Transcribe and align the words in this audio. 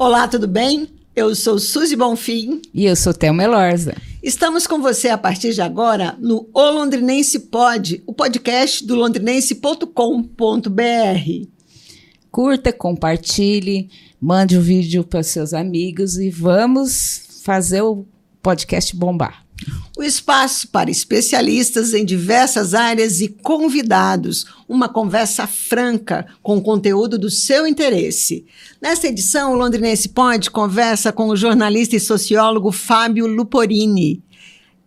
Olá, 0.00 0.26
tudo 0.26 0.48
bem? 0.48 0.88
Eu 1.14 1.34
sou 1.34 1.58
Suzy 1.58 1.94
Bonfim. 1.94 2.62
E 2.72 2.86
eu 2.86 2.96
sou 2.96 3.12
Thelma 3.12 3.44
Elorza. 3.44 3.94
Estamos 4.22 4.66
com 4.66 4.80
você 4.80 5.10
a 5.10 5.18
partir 5.18 5.52
de 5.52 5.60
agora 5.60 6.16
no 6.18 6.48
O 6.54 6.70
Londrinense 6.70 7.38
Pod, 7.38 8.02
o 8.06 8.14
podcast 8.14 8.86
do 8.86 8.94
londrinense.com.br. 8.94 11.46
Curta, 12.30 12.72
compartilhe, 12.72 13.90
mande 14.18 14.56
o 14.56 14.60
um 14.60 14.62
vídeo 14.62 15.04
para 15.04 15.22
seus 15.22 15.52
amigos 15.52 16.16
e 16.16 16.30
vamos 16.30 17.42
fazer 17.44 17.82
o 17.82 18.06
podcast 18.42 18.96
bombar. 18.96 19.44
O 19.96 20.02
espaço 20.02 20.68
para 20.68 20.90
especialistas 20.90 21.92
em 21.92 22.04
diversas 22.04 22.74
áreas 22.74 23.20
e 23.20 23.28
convidados. 23.28 24.46
Uma 24.68 24.88
conversa 24.88 25.46
franca 25.46 26.26
com 26.42 26.60
conteúdo 26.60 27.18
do 27.18 27.28
seu 27.28 27.66
interesse. 27.66 28.46
Nesta 28.80 29.08
edição, 29.08 29.52
o 29.52 29.56
Londrinense 29.56 30.08
Pod 30.08 30.50
conversa 30.50 31.12
com 31.12 31.28
o 31.28 31.36
jornalista 31.36 31.96
e 31.96 32.00
sociólogo 32.00 32.72
Fábio 32.72 33.26
Luporini. 33.26 34.22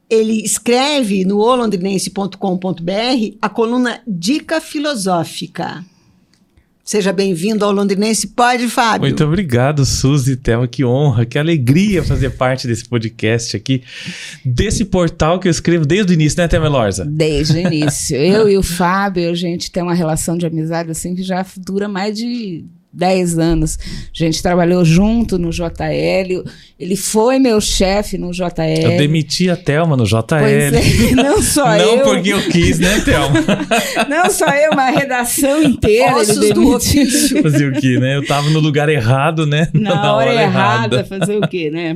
Ele 0.10 0.44
escreve 0.44 1.26
no 1.26 1.38
olondrinense.com.br 1.38 3.38
a 3.42 3.50
coluna 3.50 4.02
Dica 4.08 4.60
Filosófica. 4.60 5.86
Seja 6.84 7.14
bem-vindo 7.14 7.64
ao 7.64 7.72
Londrinense 7.72 8.28
Pode, 8.28 8.68
Fábio. 8.68 9.08
Muito 9.08 9.24
obrigado, 9.24 9.86
Suzy 9.86 10.36
Thelma. 10.36 10.68
Que 10.68 10.84
honra, 10.84 11.26
que 11.26 11.40
alegria 11.40 12.04
fazer 12.04 12.32
parte 12.32 12.68
desse 12.68 12.84
podcast 12.84 13.56
aqui, 13.56 13.82
desse 14.44 14.84
portal 14.84 15.40
que 15.40 15.48
eu 15.48 15.52
escrevo 15.52 15.86
desde 15.86 16.12
o 16.12 16.14
início, 16.14 16.42
né, 16.42 16.48
Thelma 16.48 16.68
Lorza? 16.68 17.06
Desde 17.06 17.54
o 17.54 17.58
início. 17.58 18.18
eu 18.18 18.50
e 18.52 18.58
o 18.58 18.64
Fábio, 18.64 19.30
a 19.30 19.34
gente 19.34 19.72
tem 19.72 19.82
uma 19.82 19.94
relação 19.94 20.38
de 20.38 20.46
amizade 20.46 20.92
assim 20.92 21.16
que 21.16 21.24
já 21.24 21.46
dura 21.58 21.88
mais 21.88 22.18
de 22.18 22.66
10 22.94 23.40
anos. 23.40 23.78
A 23.78 23.84
gente 24.14 24.42
trabalhou 24.42 24.86
junto 24.86 25.40
no 25.40 25.50
JL. 25.50 26.44
Ele 26.80 26.96
foi 26.96 27.40
meu 27.40 27.60
chefe 27.60 28.18
no 28.18 28.32
JL. 28.32 28.84
Eu 28.84 28.98
demiti 28.98 29.50
a 29.50 29.56
Thelma 29.56 29.98
no 29.98 30.06
JL. 30.06 30.24
Pois 30.28 30.74
é, 30.74 31.12
não 31.16 31.42
só 31.42 31.66
não 31.66 31.76
eu. 31.76 31.98
Não 31.98 32.04
porque 32.04 32.30
eu 32.30 32.42
quis, 32.50 32.80
né, 32.80 33.00
Thelma? 33.02 33.34
não 34.08 34.30
só 34.30 34.48
eu, 34.50 34.72
uma 34.72 34.90
redação 34.92 35.64
inteira. 35.64 36.16
Ossos 36.18 36.38
ele 36.38 36.54
do 36.54 36.76
ofício. 36.76 37.42
Fazer 37.42 37.72
o 37.72 37.80
quê, 37.80 38.00
né? 38.00 38.18
Eu 38.18 38.26
tava 38.26 38.50
no 38.50 38.60
lugar 38.60 38.90
errado, 38.90 39.46
né? 39.46 39.70
Na, 39.74 39.96
Na 39.96 40.16
hora, 40.16 40.32
hora 40.32 40.42
errada, 40.42 40.96
errada, 40.98 41.06
fazer 41.06 41.38
o 41.38 41.48
quê, 41.48 41.72
né? 41.72 41.96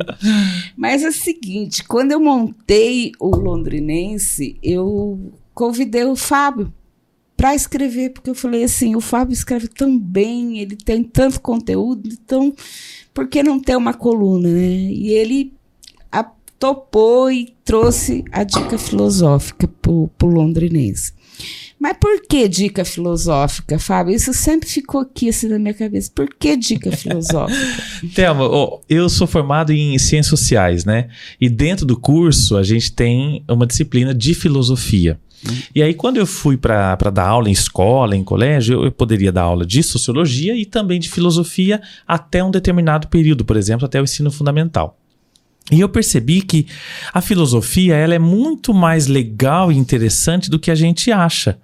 Mas 0.75 1.03
é 1.03 1.09
o 1.09 1.13
seguinte, 1.13 1.83
quando 1.83 2.11
eu 2.11 2.19
montei 2.19 3.11
o 3.19 3.35
Londrinense, 3.35 4.57
eu 4.63 5.31
convidei 5.53 6.05
o 6.05 6.15
Fábio 6.15 6.71
para 7.38 7.53
escrever, 7.53 8.09
porque 8.09 8.31
eu 8.31 8.35
falei 8.35 8.63
assim, 8.63 8.95
o 8.95 8.99
Fábio 8.99 9.31
escreve 9.31 9.67
tão 9.67 9.97
bem, 9.97 10.57
ele 10.57 10.75
tem 10.75 11.03
tanto 11.03 11.39
conteúdo, 11.39 12.09
então 12.11 12.52
por 13.13 13.27
que 13.27 13.43
não 13.43 13.59
ter 13.59 13.77
uma 13.77 13.93
coluna, 13.93 14.49
né? 14.49 14.67
E 14.67 15.09
ele 15.09 15.53
a, 16.11 16.23
topou 16.58 17.31
e 17.31 17.55
trouxe 17.63 18.25
a 18.31 18.43
dica 18.43 18.80
filosófica 18.80 19.67
para 19.67 19.91
o 19.91 20.09
londrinense. 20.23 21.13
Mas 21.80 21.95
por 21.99 22.21
que 22.27 22.47
dica 22.47 22.83
filosófica, 22.83 23.77
Fábio? 23.77 24.15
Isso 24.15 24.33
sempre 24.33 24.67
ficou 24.67 25.02
aqui 25.02 25.30
assim 25.30 25.47
na 25.47 25.59
minha 25.59 25.75
cabeça. 25.75 26.11
Por 26.13 26.27
que 26.27 26.58
dica 26.58 26.91
filosófica? 26.91 27.83
Thelma, 28.15 28.49
eu 28.89 29.08
sou 29.09 29.27
formado 29.27 29.71
em 29.71 29.97
ciências 29.99 30.27
sociais, 30.27 30.85
né? 30.85 31.08
E 31.39 31.47
dentro 31.47 31.85
do 31.85 31.99
curso 31.99 32.58
a 32.58 32.63
gente 32.63 32.91
tem 32.91 33.43
uma 33.47 33.67
disciplina 33.67 34.13
de 34.13 34.33
filosofia. 34.33 35.19
E 35.73 35.83
aí, 35.83 35.93
quando 35.93 36.17
eu 36.17 36.25
fui 36.25 36.57
para 36.57 36.95
dar 37.13 37.27
aula 37.27 37.49
em 37.49 37.52
escola, 37.52 38.16
em 38.16 38.23
colégio, 38.23 38.75
eu, 38.75 38.85
eu, 38.85 38.91
poderia 38.91 39.31
dar 39.31 39.43
aula 39.43 39.66
de 39.66 39.83
sociologia 39.83 40.55
e 40.55 40.66
também 40.66 40.99
de 40.99 41.09
filosofia 41.09 41.81
até 42.07 42.43
um 42.43 42.52
determinado 42.52 43.07
período, 43.07 43.45
por 43.45 43.55
exemplo, 43.55 43.85
até 43.85 44.02
o 44.02 44.03
ensino 44.03 44.31
fundamental. 44.31 44.98
E 45.72 45.82
eu 45.82 45.89
percebi 45.89 46.42
que 46.42 46.66
a 47.14 47.22
filosofia 47.22 47.95
ela 47.95 48.16
é 48.16 48.20
muito 48.20 48.73
mais 48.73 49.08
legal 49.08 49.72
e 49.72 49.78
interessante 49.78 50.50
do 50.50 50.60
que 50.60 50.72
a 50.72 50.76
gente 50.76 51.11
acha. 51.11 51.58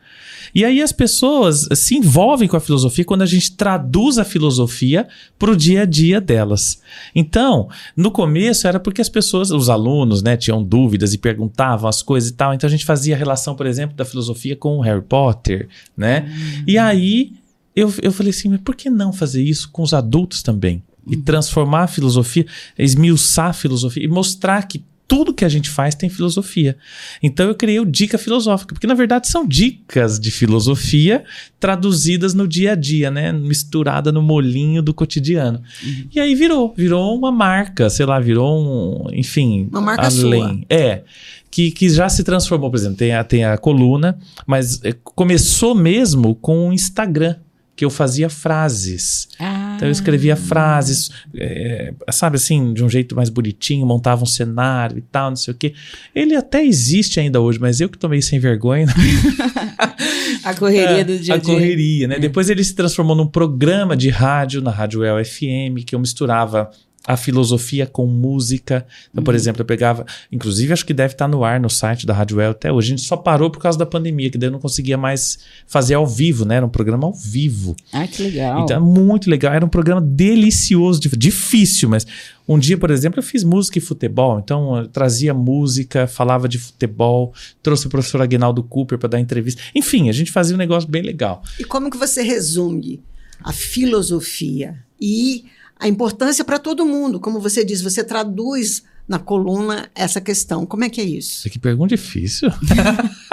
E 0.53 0.64
aí 0.64 0.81
as 0.81 0.91
pessoas 0.91 1.68
se 1.74 1.96
envolvem 1.96 2.47
com 2.47 2.56
a 2.56 2.59
filosofia 2.59 3.03
quando 3.06 3.24
a 3.24 3.25
gente 3.25 3.56
traduz 3.56 4.19
a 4.19 4.25
filosofia 4.25 5.08
para 5.40 5.52
o 5.52 5.56
dia 5.56 5.81
a 5.81 5.86
dia 5.86 6.22
delas. 6.22 6.81
Então, 7.16 7.69
no 7.96 8.12
começo 8.12 8.68
era 8.68 8.80
porque 8.80 9.02
as 9.02 9.09
pessoas, 9.09 9.50
os 9.50 9.69
alunos, 9.69 10.22
né, 10.22 10.38
tinham 10.38 10.64
dúvidas 10.64 11.14
e 11.14 11.18
perguntavam 11.18 11.90
as 11.90 12.03
coisas 12.03 12.30
e 12.30 12.34
tal. 12.34 12.53
Então 12.53 12.68
a 12.68 12.72
gente 12.72 12.85
fazia 12.85 13.16
a 13.16 13.18
relação, 13.18 13.56
por 13.56 13.66
exemplo, 13.66 13.96
da 13.96 14.06
filosofia 14.06 14.56
com 14.56 14.78
o 14.78 14.81
Harry 14.81 15.02
Potter, 15.02 15.70
né? 15.97 16.25
Uhum. 16.28 16.64
E 16.68 16.78
aí 16.78 17.34
eu, 17.75 17.91
eu 18.02 18.12
falei 18.12 18.30
assim, 18.30 18.50
mas 18.50 18.62
por 18.62 18.75
que 18.75 18.90
não 18.90 19.12
fazer 19.12 19.41
isso 19.41 19.70
com 19.72 19.81
os 19.81 19.94
adultos 19.94 20.44
também? 20.44 20.84
E 21.08 21.18
transformar 21.18 21.84
a 21.84 21.88
filosofia, 21.88 22.46
esmiuçar 22.78 23.50
a 23.50 23.53
filosofia 23.53 24.03
e 24.03 24.08
mostrar 24.08 24.68
que 24.68 24.84
tudo 25.08 25.34
que 25.34 25.46
a 25.46 25.50
gente 25.50 25.69
faz 25.69 25.96
tem 25.96 26.09
filosofia. 26.09 26.78
Então 27.22 27.47
eu 27.47 27.56
criei 27.56 27.80
o 27.80 27.86
Dica 27.86 28.18
Filosófica, 28.18 28.74
porque 28.74 28.88
na 28.88 28.94
verdade 28.94 29.28
são 29.28 29.46
dicas 29.46 30.19
de 30.19 30.31
filosofia 30.31 31.24
traduzidas 31.59 32.34
no 32.34 32.47
dia 32.47 32.72
a 32.72 32.75
dia, 32.75 33.12
né? 33.12 33.31
Misturada 33.31 34.12
no 34.12 34.22
molinho 34.22 34.81
do 34.81 34.94
cotidiano. 34.94 35.62
Uhum. 35.84 36.08
E 36.14 36.19
aí 36.19 36.34
virou, 36.34 36.74
virou 36.75 37.16
uma 37.16 37.31
marca, 37.31 37.90
sei 37.90 38.06
lá, 38.06 38.20
virou 38.20 38.59
um, 38.59 39.14
enfim, 39.14 39.68
uma 39.72 39.81
marca 39.81 40.08
além. 40.08 40.41
Sua. 40.41 40.66
É. 40.70 41.03
Que, 41.52 41.70
que 41.70 41.88
já 41.88 42.09
se 42.09 42.24
transformou, 42.24 42.72
por 42.72 42.78
exemplo, 42.78 42.97
tem 42.97 43.14
a, 43.14 43.24
tem 43.24 43.46
a 43.46 43.56
coluna, 43.59 44.18
mas 44.47 44.84
é, 44.84 44.96
começou 45.03 45.75
mesmo 45.75 46.34
com 46.34 46.70
o 46.70 46.74
Instagram 46.74 47.35
que 47.75 47.85
eu 47.85 47.91
fazia 47.91 48.30
frases. 48.30 49.28
Ah. 49.40 49.62
Então 49.83 49.89
eu 49.89 49.91
escrevia 49.91 50.38
frases, 50.38 51.11
é, 51.35 51.94
sabe 52.09 52.38
assim, 52.38 52.73
de 52.73 52.83
um 52.83 52.89
jeito 52.89 53.16
mais 53.16 53.27
bonitinho, 53.27 53.85
montava 53.85 54.23
um 54.23 54.25
cenário 54.25 54.97
e 54.97 55.01
tal, 55.01 55.29
não 55.29 55.35
sei 55.35 55.53
o 55.53 55.57
quê. 55.57 55.73
Ele 56.16 56.35
até 56.35 56.63
existe 56.63 57.19
ainda 57.19 57.41
hoje, 57.41 57.59
mas 57.59 57.81
eu 57.81 57.89
que 57.89 57.97
tomei 57.97 58.22
sem 58.22 58.39
vergonha. 58.39 58.88
a 60.41 60.53
correria 60.53 61.03
do 61.03 61.19
dia 61.19 61.35
a 61.35 61.38
dia. 61.38 61.53
A 61.53 61.55
correria, 61.55 62.07
né? 62.07 62.16
É. 62.16 62.19
Depois 62.19 62.49
ele 62.49 62.63
se 62.63 62.73
transformou 62.73 63.13
num 63.13 63.27
programa 63.27 63.97
de 63.97 64.09
rádio, 64.09 64.61
na 64.61 64.72
Rádio 64.72 65.03
El 65.03 65.23
FM, 65.23 65.83
que 65.85 65.93
eu 65.93 65.99
misturava 65.99 66.72
a 67.06 67.18
filosofia 67.18 67.86
com 67.86 68.08
música. 68.08 68.86
Então, 69.09 69.22
uhum. 69.22 69.24
por 69.24 69.36
exemplo, 69.36 69.62
eu 69.62 69.66
pegava, 69.66 70.06
inclusive 70.31 70.72
acho 70.72 70.86
que 70.86 70.94
deve 70.94 71.14
estar 71.14 71.28
no 71.28 71.44
ar 71.44 71.59
no 71.59 71.69
site 71.69 72.06
da 72.06 72.14
Rádio 72.14 72.40
El 72.40 72.52
até 72.52 72.72
hoje. 72.72 72.88
A 72.88 72.96
gente 72.96 73.06
só 73.06 73.18
parou 73.18 73.50
por 73.50 73.59
causa 73.59 73.78
da 73.78 73.86
pandemia, 73.86 74.30
que 74.30 74.38
daí 74.38 74.47
eu 74.47 74.52
não 74.52 74.59
conseguia 74.59 74.97
mais 74.97 75.40
fazer 75.68 75.96
ao 75.96 76.08
vivo, 76.08 76.46
né? 76.46 76.56
Era 76.56 76.66
um 76.66 76.69
programa 76.69 77.06
ao 77.06 77.14
vivo. 77.14 77.75
Ah, 77.91 78.08
que 78.08 78.24
legal. 78.24 78.64
Então, 78.64 78.81
muito 78.81 79.30
legal. 79.30 79.53
Era 79.53 79.66
um 79.66 79.69
programa 79.69 80.02
delicioso, 80.02 81.02
difícil, 81.18 81.90
mas 81.90 82.08
um 82.47 82.58
dia, 82.58 82.78
por 82.78 82.91
exemplo, 82.91 83.20
eu 83.20 83.24
fiz 83.24 83.44
música 83.44 83.78
e 83.78 83.81
futebol. 83.81 84.40
Então, 84.40 84.78
eu 84.78 84.88
trazia 84.88 85.34
música, 85.34 86.08
falava 86.08 86.47
de 86.47 86.58
futebol, 86.58 87.34
trouxe 87.62 87.88
o 87.88 87.90
professor 87.90 88.22
Aguinaldo 88.22 88.64
Cooper 88.64 88.97
para 88.97 89.09
dar 89.09 89.20
entrevista. 89.20 89.62
Enfim, 89.75 90.09
a 90.09 90.14
gente 90.14 90.31
fazia 90.31 90.56
um 90.56 90.59
negócio 90.59 90.90
bem 90.90 91.02
legal. 91.02 91.44
E 91.59 91.64
como 91.64 91.90
que 91.90 91.97
você 91.97 92.22
resume 92.22 93.02
a 93.44 93.52
filosofia 93.52 94.78
e 95.00 95.46
a 95.79 95.88
importância 95.88 96.44
para 96.45 96.59
todo 96.59 96.85
mundo. 96.85 97.19
Como 97.19 97.39
você 97.39 97.63
diz, 97.63 97.81
você 97.81 98.03
traduz 98.03 98.84
na 99.07 99.19
coluna 99.19 99.89
essa 99.94 100.22
questão. 100.22 100.66
Como 100.66 100.84
é 100.84 100.89
que 100.89 101.01
é 101.01 101.03
isso? 101.03 101.50
Que 101.50 101.59
pergunta 101.59 101.95
difícil. 101.95 102.50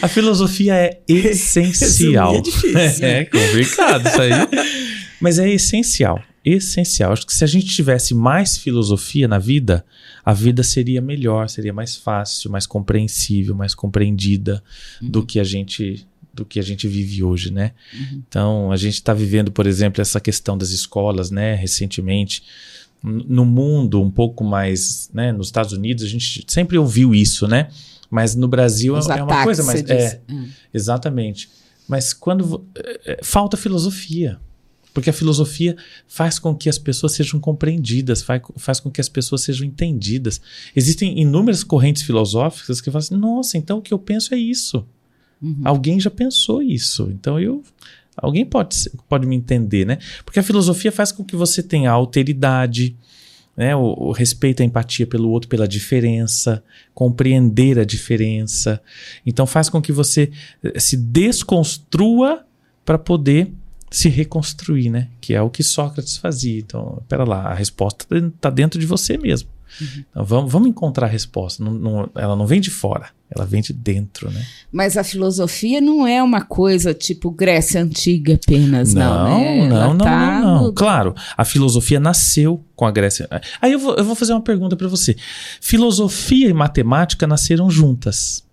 a 0.00 0.08
filosofia 0.08 0.74
é 0.74 1.00
essencial. 1.06 2.34
é 2.34 2.40
difícil. 2.40 3.04
É 3.04 3.24
complicado 3.24 4.08
isso 4.08 4.20
aí. 4.20 4.30
Mas 5.20 5.38
é 5.38 5.48
essencial. 5.50 6.22
Essencial. 6.44 7.12
Acho 7.12 7.26
que 7.26 7.34
se 7.34 7.44
a 7.44 7.46
gente 7.46 7.66
tivesse 7.66 8.14
mais 8.14 8.56
filosofia 8.56 9.26
na 9.28 9.38
vida, 9.38 9.84
a 10.24 10.32
vida 10.32 10.62
seria 10.62 11.00
melhor, 11.00 11.48
seria 11.48 11.72
mais 11.72 11.96
fácil, 11.96 12.50
mais 12.50 12.66
compreensível, 12.66 13.54
mais 13.54 13.74
compreendida 13.74 14.62
uhum. 15.00 15.10
do 15.10 15.24
que 15.24 15.38
a 15.40 15.44
gente 15.44 16.06
do 16.34 16.44
que 16.44 16.58
a 16.58 16.62
gente 16.62 16.88
vive 16.88 17.22
hoje, 17.22 17.52
né? 17.52 17.72
Uhum. 17.92 18.22
Então, 18.28 18.72
a 18.72 18.76
gente 18.76 18.94
está 18.94 19.14
vivendo, 19.14 19.52
por 19.52 19.66
exemplo, 19.66 20.02
essa 20.02 20.20
questão 20.20 20.58
das 20.58 20.70
escolas, 20.70 21.30
né? 21.30 21.54
Recentemente, 21.54 22.42
no 23.02 23.44
mundo 23.44 24.00
um 24.02 24.10
pouco 24.10 24.42
mais, 24.42 25.10
né? 25.12 25.32
Nos 25.32 25.48
Estados 25.48 25.72
Unidos, 25.72 26.04
a 26.04 26.08
gente 26.08 26.44
sempre 26.48 26.78
ouviu 26.78 27.14
isso, 27.14 27.46
né? 27.46 27.68
Mas 28.10 28.34
no 28.34 28.48
Brasil 28.48 28.96
Os 28.96 29.08
é 29.08 29.22
uma 29.22 29.44
coisa 29.44 29.62
mais... 29.62 29.82
É, 29.88 30.20
hum. 30.30 30.48
exatamente. 30.72 31.48
Mas 31.88 32.12
quando... 32.12 32.64
É, 32.74 33.12
é, 33.12 33.20
falta 33.22 33.56
filosofia. 33.56 34.38
Porque 34.94 35.10
a 35.10 35.12
filosofia 35.12 35.76
faz 36.06 36.38
com 36.38 36.54
que 36.54 36.68
as 36.68 36.78
pessoas 36.78 37.12
sejam 37.12 37.40
compreendidas, 37.40 38.22
faz, 38.22 38.40
faz 38.56 38.78
com 38.78 38.88
que 38.88 39.00
as 39.00 39.08
pessoas 39.08 39.42
sejam 39.42 39.66
entendidas. 39.66 40.40
Existem 40.74 41.20
inúmeras 41.20 41.64
correntes 41.64 42.04
filosóficas 42.04 42.80
que 42.80 42.90
falam 42.92 43.04
assim, 43.04 43.16
nossa, 43.16 43.58
então 43.58 43.78
o 43.78 43.82
que 43.82 43.92
eu 43.92 43.98
penso 43.98 44.32
é 44.32 44.38
isso. 44.38 44.86
Uhum. 45.40 45.60
Alguém 45.64 46.00
já 46.00 46.10
pensou 46.10 46.62
isso. 46.62 47.10
Então 47.10 47.38
eu. 47.38 47.62
Alguém 48.16 48.46
pode, 48.46 48.76
pode 49.08 49.26
me 49.26 49.34
entender, 49.34 49.84
né? 49.84 49.98
Porque 50.24 50.38
a 50.38 50.42
filosofia 50.42 50.92
faz 50.92 51.10
com 51.10 51.24
que 51.24 51.34
você 51.34 51.62
tenha 51.62 51.90
alteridade, 51.90 52.96
né? 53.56 53.74
O, 53.74 54.08
o, 54.08 54.12
respeito, 54.12 54.62
a 54.62 54.64
empatia 54.64 55.06
pelo 55.06 55.30
outro, 55.30 55.48
pela 55.48 55.66
diferença, 55.66 56.62
compreender 56.94 57.78
a 57.78 57.84
diferença. 57.84 58.80
Então 59.26 59.46
faz 59.46 59.68
com 59.68 59.82
que 59.82 59.90
você 59.90 60.30
eh, 60.62 60.78
se 60.78 60.96
desconstrua 60.96 62.44
para 62.84 62.98
poder 62.98 63.50
se 63.94 64.08
reconstruir, 64.08 64.90
né? 64.90 65.08
Que 65.20 65.34
é 65.34 65.40
o 65.40 65.48
que 65.48 65.62
Sócrates 65.62 66.16
fazia. 66.16 66.58
Então, 66.58 67.00
pera 67.08 67.24
lá, 67.24 67.46
a 67.46 67.54
resposta 67.54 68.06
está 68.12 68.50
dentro 68.50 68.78
de 68.78 68.86
você 68.86 69.16
mesmo. 69.16 69.48
Uhum. 69.80 70.04
Então, 70.10 70.24
vamos, 70.24 70.52
vamos 70.52 70.68
encontrar 70.68 71.06
a 71.06 71.10
resposta. 71.10 71.62
Não, 71.62 71.72
não, 71.72 72.10
ela 72.16 72.34
não 72.34 72.44
vem 72.44 72.60
de 72.60 72.70
fora, 72.70 73.10
ela 73.30 73.44
vem 73.44 73.62
de 73.62 73.72
dentro, 73.72 74.30
né? 74.30 74.44
Mas 74.70 74.96
a 74.96 75.02
filosofia 75.02 75.80
não 75.80 76.06
é 76.06 76.22
uma 76.22 76.42
coisa 76.42 76.94
tipo 76.94 77.30
Grécia 77.30 77.82
Antiga 77.82 78.34
apenas, 78.34 78.94
não. 78.94 79.28
Não, 79.28 79.38
né? 79.38 79.68
não, 79.68 79.94
não, 79.94 79.98
tá 79.98 80.40
não, 80.40 80.62
não, 80.64 80.74
Claro, 80.74 81.14
a 81.36 81.44
filosofia 81.44 81.98
nasceu 81.98 82.62
com 82.76 82.86
a 82.86 82.92
Grécia. 82.92 83.28
Aí 83.60 83.72
eu 83.72 83.78
vou, 83.78 83.96
eu 83.96 84.04
vou 84.04 84.14
fazer 84.14 84.32
uma 84.32 84.42
pergunta 84.42 84.76
para 84.76 84.88
você. 84.88 85.16
Filosofia 85.60 86.48
e 86.48 86.52
matemática 86.52 87.26
nasceram 87.26 87.70
juntas. 87.70 88.44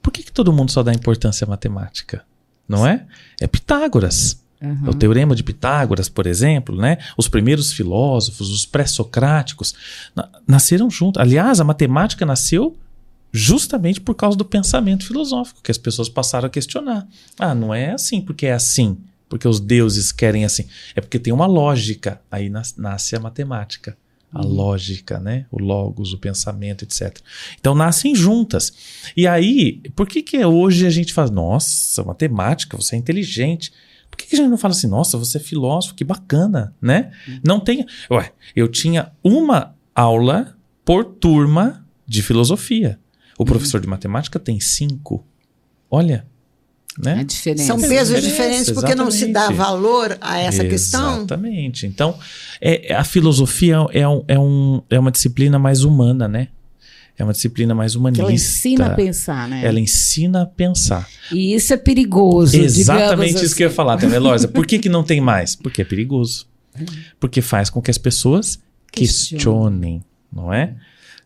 Por 0.00 0.12
que, 0.12 0.22
que 0.22 0.32
todo 0.32 0.52
mundo 0.52 0.70
só 0.70 0.82
dá 0.82 0.92
importância 0.92 1.44
à 1.44 1.48
matemática? 1.48 2.22
Não 2.68 2.86
é? 2.86 3.04
É 3.40 3.46
Pitágoras. 3.46 4.40
Uhum. 4.62 4.90
O 4.90 4.94
teorema 4.94 5.34
de 5.34 5.42
Pitágoras, 5.42 6.08
por 6.08 6.26
exemplo, 6.26 6.76
né? 6.76 6.98
Os 7.16 7.28
primeiros 7.28 7.72
filósofos, 7.72 8.50
os 8.50 8.66
pré-socráticos, 8.66 9.74
na 10.14 10.28
nasceram 10.46 10.88
juntos. 10.90 11.20
Aliás, 11.20 11.60
a 11.60 11.64
matemática 11.64 12.24
nasceu 12.24 12.76
justamente 13.32 14.00
por 14.00 14.14
causa 14.14 14.36
do 14.36 14.44
pensamento 14.44 15.06
filosófico, 15.06 15.62
que 15.62 15.70
as 15.70 15.78
pessoas 15.78 16.08
passaram 16.08 16.46
a 16.46 16.50
questionar. 16.50 17.06
Ah, 17.38 17.54
não 17.54 17.74
é 17.74 17.92
assim 17.92 18.20
porque 18.20 18.46
é 18.46 18.52
assim, 18.52 18.98
porque 19.28 19.46
os 19.46 19.60
deuses 19.60 20.10
querem 20.10 20.44
assim. 20.44 20.66
É 20.94 21.00
porque 21.00 21.18
tem 21.18 21.32
uma 21.32 21.46
lógica. 21.46 22.20
Aí 22.30 22.50
nas 22.50 22.76
nasce 22.76 23.14
a 23.14 23.20
matemática. 23.20 23.96
A 24.32 24.42
uhum. 24.42 24.48
lógica, 24.48 25.18
né? 25.18 25.46
O 25.50 25.60
logos, 25.60 26.12
o 26.12 26.18
pensamento, 26.18 26.84
etc. 26.84 27.18
Então 27.58 27.74
nascem 27.74 28.14
juntas. 28.14 28.72
E 29.16 29.26
aí, 29.26 29.80
por 29.96 30.06
que 30.06 30.22
que 30.22 30.44
hoje 30.44 30.86
a 30.86 30.90
gente 30.90 31.12
faz, 31.12 31.30
nossa, 31.30 32.02
matemática, 32.04 32.76
você 32.76 32.94
é 32.94 32.98
inteligente. 32.98 33.72
Por 34.08 34.16
que, 34.16 34.26
que 34.26 34.34
a 34.34 34.38
gente 34.38 34.50
não 34.50 34.58
fala 34.58 34.72
assim, 34.72 34.88
nossa, 34.88 35.16
você 35.16 35.38
é 35.38 35.40
filósofo, 35.40 35.94
que 35.94 36.04
bacana, 36.04 36.74
né? 36.82 37.12
Uhum. 37.26 37.40
Não 37.44 37.60
tem. 37.60 37.86
Ué, 38.10 38.32
eu 38.54 38.66
tinha 38.68 39.12
uma 39.22 39.74
aula 39.94 40.56
por 40.84 41.04
turma 41.04 41.86
de 42.06 42.22
filosofia. 42.22 42.98
O 43.40 43.42
uhum. 43.42 43.46
professor 43.46 43.80
de 43.80 43.86
matemática 43.86 44.38
tem 44.38 44.60
cinco. 44.60 45.24
Olha, 45.90 46.26
né? 46.98 47.24
diferença. 47.24 47.64
São 47.64 47.80
pesos 47.80 48.22
diferentes 48.22 48.70
porque 48.70 48.94
não 48.94 49.10
se 49.10 49.28
dá 49.32 49.48
valor 49.48 50.18
a 50.20 50.38
essa 50.38 50.56
exatamente. 50.56 50.70
questão. 50.70 51.16
Exatamente. 51.16 51.86
Então, 51.86 52.18
é, 52.60 52.94
a 52.94 53.02
filosofia 53.02 53.76
é, 53.94 54.06
um, 54.06 54.22
é, 54.28 54.38
um, 54.38 54.82
é 54.90 54.98
uma 54.98 55.10
disciplina 55.10 55.58
mais 55.58 55.84
humana, 55.84 56.28
né? 56.28 56.48
É 57.16 57.24
uma 57.24 57.32
disciplina 57.32 57.74
mais 57.74 57.94
humanista. 57.94 58.24
Ela 58.24 58.32
ensina 58.34 58.86
a 58.88 58.94
pensar, 58.94 59.48
né? 59.48 59.64
Ela 59.64 59.80
ensina 59.80 60.42
a 60.42 60.46
pensar. 60.46 61.08
E 61.32 61.54
isso 61.54 61.72
é 61.72 61.78
perigoso. 61.78 62.54
Exatamente 62.54 63.36
isso 63.36 63.46
assim. 63.46 63.54
que 63.54 63.62
eu 63.62 63.68
ia 63.68 63.74
falar, 63.74 63.96
Temelóisa. 63.96 64.48
Por 64.52 64.66
que, 64.66 64.78
que 64.78 64.90
não 64.90 65.02
tem 65.02 65.18
mais? 65.18 65.56
Porque 65.56 65.80
é 65.80 65.84
perigoso. 65.86 66.46
Porque 67.18 67.40
faz 67.40 67.70
com 67.70 67.80
que 67.80 67.90
as 67.90 67.96
pessoas 67.96 68.58
questionem, 68.92 70.04
não 70.30 70.52
é? 70.52 70.74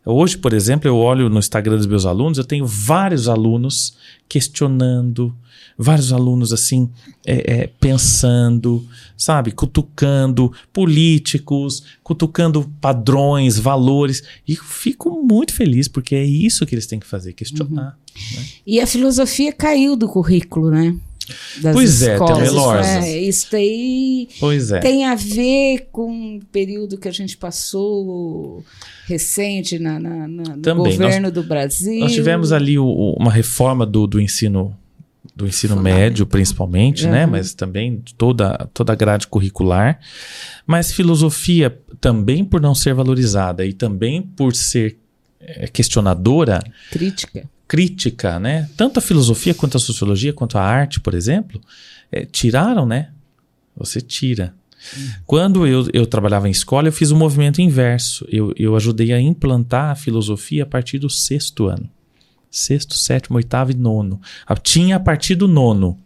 Hoje, 0.07 0.37
por 0.37 0.53
exemplo, 0.53 0.87
eu 0.87 0.97
olho 0.97 1.31
no 1.31 1.39
Instagram 1.39 1.77
dos 1.77 1.87
meus 1.87 2.05
alunos, 2.05 2.37
eu 2.37 2.45
tenho 2.45 2.67
vários 2.67 3.27
alunos 3.27 3.97
questionando, 4.29 5.35
vários 5.79 6.13
alunos 6.13 6.53
assim, 6.53 6.91
é, 7.27 7.63
é, 7.63 7.67
pensando, 7.81 8.87
sabe, 9.17 9.51
cutucando 9.51 10.53
políticos, 10.73 11.83
cutucando 12.03 12.71
padrões, 12.81 13.59
valores. 13.59 14.23
E 14.47 14.57
fico 14.57 15.23
muito 15.23 15.55
feliz, 15.55 15.89
porque 15.89 16.15
é 16.15 16.25
isso 16.25 16.67
que 16.67 16.75
eles 16.75 16.87
têm 16.87 17.01
que 17.01 17.07
fazer, 17.07 17.33
questionar. 17.33 17.97
Uhum. 18.15 18.37
Né? 18.37 18.45
E 18.67 18.81
a 18.81 18.87
filosofia 18.87 19.53
caiu 19.53 19.97
do 19.97 20.07
currículo, 20.07 20.71
né? 20.71 20.95
Das 21.63 21.75
pois 21.75 22.03
é, 22.03 22.15
escolas. 22.15 22.87
é, 22.87 23.13
é, 23.13 23.19
isso 23.19 23.57
aí 23.57 24.29
pois 24.39 24.71
é. 24.73 24.81
tem 24.81 25.07
a 25.07 25.15
ver 25.15 25.89
com 25.91 26.37
o 26.37 26.41
período 26.53 26.99
que 26.99 27.09
a 27.09 27.13
gente 27.13 27.37
passou 27.37 28.63
recente 29.07 29.79
na, 29.79 29.99
na, 29.99 30.29
na 30.29 30.57
no 30.57 30.63
Também. 30.63 30.93
governo 30.93 31.29
nós, 31.29 31.33
do 31.33 31.43
Brasil. 31.43 32.01
Nós 32.01 32.13
tivemos 32.13 32.53
ali 32.53 32.79
o, 32.79 32.85
o, 32.85 33.15
uma 33.15 33.33
reforma 33.33 33.87
do, 33.87 34.07
do 34.07 34.21
ensino 34.21 34.77
do 35.35 35.49
ensino 35.49 35.75
médio, 35.75 36.27
principalmente, 36.27 37.07
né? 37.07 37.09
uhum. 37.09 37.15
né? 37.15 37.27
Mas 37.27 37.55
também 37.55 38.03
toda, 38.17 38.69
toda 38.73 38.93
a 38.93 38.97
grade 38.97 39.27
curricular. 39.27 39.99
Mas 40.65 40.93
filosofia, 40.93 41.77
também 42.01 42.45
por 42.45 42.61
não 42.61 42.75
ser 42.75 42.95
valorizada 42.95 43.65
e 43.65 43.73
também 43.73 44.23
por 44.23 44.55
ser 44.55 44.97
é, 45.41 45.67
questionadora. 45.67 46.63
Crítica. 46.91 47.49
Crítica, 47.67 48.39
né? 48.39 48.69
Tanto 48.77 48.99
a 48.99 49.03
filosofia 49.03 49.55
quanto 49.55 49.77
a 49.77 49.81
sociologia, 49.81 50.33
quanto 50.33 50.59
a 50.59 50.63
arte, 50.63 51.01
por 51.01 51.15
exemplo, 51.15 51.61
é, 52.13 52.25
tiraram, 52.25 52.87
né? 52.87 53.11
Você 53.77 54.01
tira. 54.01 54.55
Quando 55.27 55.67
eu, 55.67 55.89
eu 55.93 56.07
trabalhava 56.07 56.47
em 56.47 56.51
escola, 56.51 56.89
eu 56.89 56.93
fiz 56.93 57.11
o 57.11 57.15
um 57.15 57.19
movimento 57.19 57.61
inverso. 57.61 58.27
Eu, 58.31 58.53
eu 58.57 58.77
ajudei 58.77 59.13
a 59.13 59.21
implantar 59.21 59.91
a 59.91 59.95
filosofia 59.95 60.65
a 60.65 60.67
partir 60.67 60.99
do 60.99 61.09
sexto 61.09 61.67
ano 61.67 61.91
sexto, 62.55 62.95
sétimo, 62.95 63.37
oitavo 63.37 63.73
e 63.73 63.75
nono. 63.75 64.21
Ah, 64.47 64.55
tinha 64.55 64.97
a 64.97 65.01
partir 65.01 65.35
do 65.35 65.49
nono, 65.49 65.99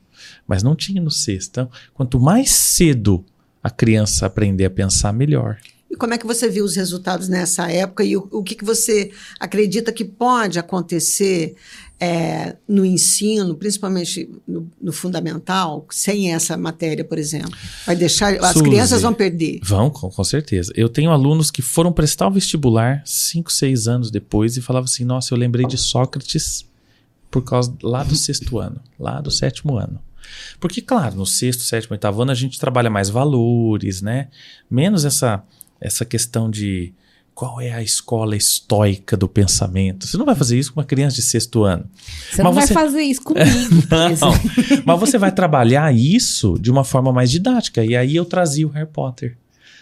mas 0.47 0.63
não 0.63 0.75
tinha 0.75 1.01
no 1.01 1.11
sexto. 1.11 1.51
Então, 1.51 1.71
quanto 1.93 2.19
mais 2.19 2.51
cedo 2.51 3.25
a 3.63 3.71
criança 3.71 4.27
aprender 4.27 4.65
a 4.65 4.71
pensar, 4.71 5.13
melhor. 5.13 5.59
Como 5.99 6.15
é 6.15 6.19
que 6.19 6.27
você 6.27 6.49
viu 6.49 6.65
os 6.65 6.77
resultados 6.77 7.29
nessa 7.29 7.71
época 7.71 8.05
e 8.05 8.17
o, 8.17 8.29
o 8.31 8.43
que, 8.43 8.55
que 8.55 8.65
você 8.65 9.11
acredita 9.39 9.93
que 9.93 10.05
pode 10.05 10.59
acontecer 10.59 11.57
é, 12.01 12.57
no 12.69 12.85
ensino, 12.85 13.55
principalmente 13.57 14.31
no, 14.47 14.71
no, 14.81 14.93
fundamental, 14.93 15.85
sem 15.91 16.33
essa 16.33 16.57
matéria, 16.57 17.05
por 17.05 17.19
exemplo? 17.19 17.51
Vai 17.85 17.97
deixar. 17.97 18.35
As 18.45 18.53
Suzy, 18.53 18.65
crianças 18.65 19.03
vão 19.03 19.13
perder. 19.13 19.59
Vão, 19.63 19.91
com, 19.91 20.09
com, 20.09 20.25
certeza. 20.25 20.73
Eu 20.77 20.89
tenho 20.89 21.11
alunos 21.11 21.51
que 21.51 21.61
foram 21.61 21.93
prestar 21.93 22.29
o 22.29 22.31
vestibular 22.31 23.03
cinco, 23.05 23.53
seis 23.53 23.89
anos 23.89 24.11
depois 24.11 24.57
e 24.57 24.61
falavam 24.61 24.85
assim: 24.85 25.05
nossa, 25.05 25.35
eu 25.35 25.39
lembrei 25.39 25.67
de 25.67 25.77
Sócrates 25.77 26.65
por 27.31 27.43
causa 27.43 27.75
lá 27.83 28.05
do 28.05 28.15
sexto 28.15 28.59
ano, 28.59 28.81
lá 28.99 29.21
do 29.21 29.31
sétimo 29.31 29.77
ano. 29.77 30.01
Porque, 30.61 30.81
claro, 30.81 31.17
no 31.17 31.27
sexto, 31.27 31.63
sétimo, 31.63 31.95
oitavo 31.95 32.23
ano 32.23 32.31
a 32.31 32.35
gente 32.35 32.59
trabalha 32.59 32.91
mais 32.91 33.09
valores, 33.09 34.03
né? 34.03 34.29
Menos 34.71 35.05
essa, 35.05 35.43
essa 35.81 36.05
questão 36.05 36.51
de 36.51 36.93
qual 37.35 37.61
é 37.61 37.73
a 37.73 37.81
escola 37.81 38.37
estoica 38.37 39.17
do 39.17 39.29
pensamento. 39.29 40.09
Você 40.09 40.17
não 40.17 40.27
vai 40.27 40.35
fazer 40.35 40.59
isso 40.59 40.73
com 40.73 40.81
uma 40.81 40.87
criança 40.87 41.15
de 41.15 41.23
sexto 41.23 41.63
ano. 41.63 41.89
Você 42.33 42.43
mas 42.43 42.55
não 42.55 42.61
você... 42.61 42.75
vai 42.75 42.85
fazer 42.85 43.03
isso 43.03 43.23
comigo. 43.25 43.87
não, 44.21 44.33
mas 44.85 45.01
você 45.01 45.19
vai 45.19 45.31
trabalhar 45.31 45.95
isso 45.95 46.59
de 46.61 46.69
uma 46.69 46.83
forma 46.83 47.13
mais 47.13 47.31
didática. 47.31 47.85
E 47.85 47.97
aí 47.97 48.17
eu 48.17 48.25
trazia 48.25 48.67
o 48.67 48.71
Harry 48.71 48.91
Potter. 48.93 49.39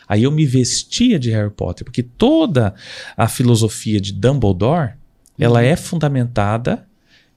Aí 0.06 0.24
eu 0.24 0.30
me 0.30 0.44
vestia 0.44 1.18
de 1.18 1.30
Harry 1.30 1.50
Potter, 1.50 1.84
porque 1.84 2.02
toda 2.02 2.74
a 3.16 3.26
filosofia 3.26 4.00
de 4.00 4.12
Dumbledore, 4.12 4.92
ela 5.38 5.62
é 5.62 5.76
fundamentada 5.76 6.86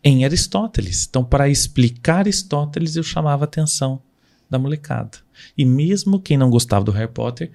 em 0.03 0.25
Aristóteles. 0.25 1.07
Então, 1.10 1.24
para 1.24 1.50
explicar 1.50 2.19
Aristóteles, 2.19 2.98
eu 2.98 3.03
chamava 3.03 3.43
a 3.43 3.45
atenção 3.45 4.01
da 4.50 4.60
molecada. 4.60 5.17
E 5.57 5.63
mesmo 5.63 6.19
quem 6.19 6.38
não 6.38 6.50
gostava 6.50 6.83
do 6.83 6.91
Harry 6.91 7.12
Potter, 7.12 7.51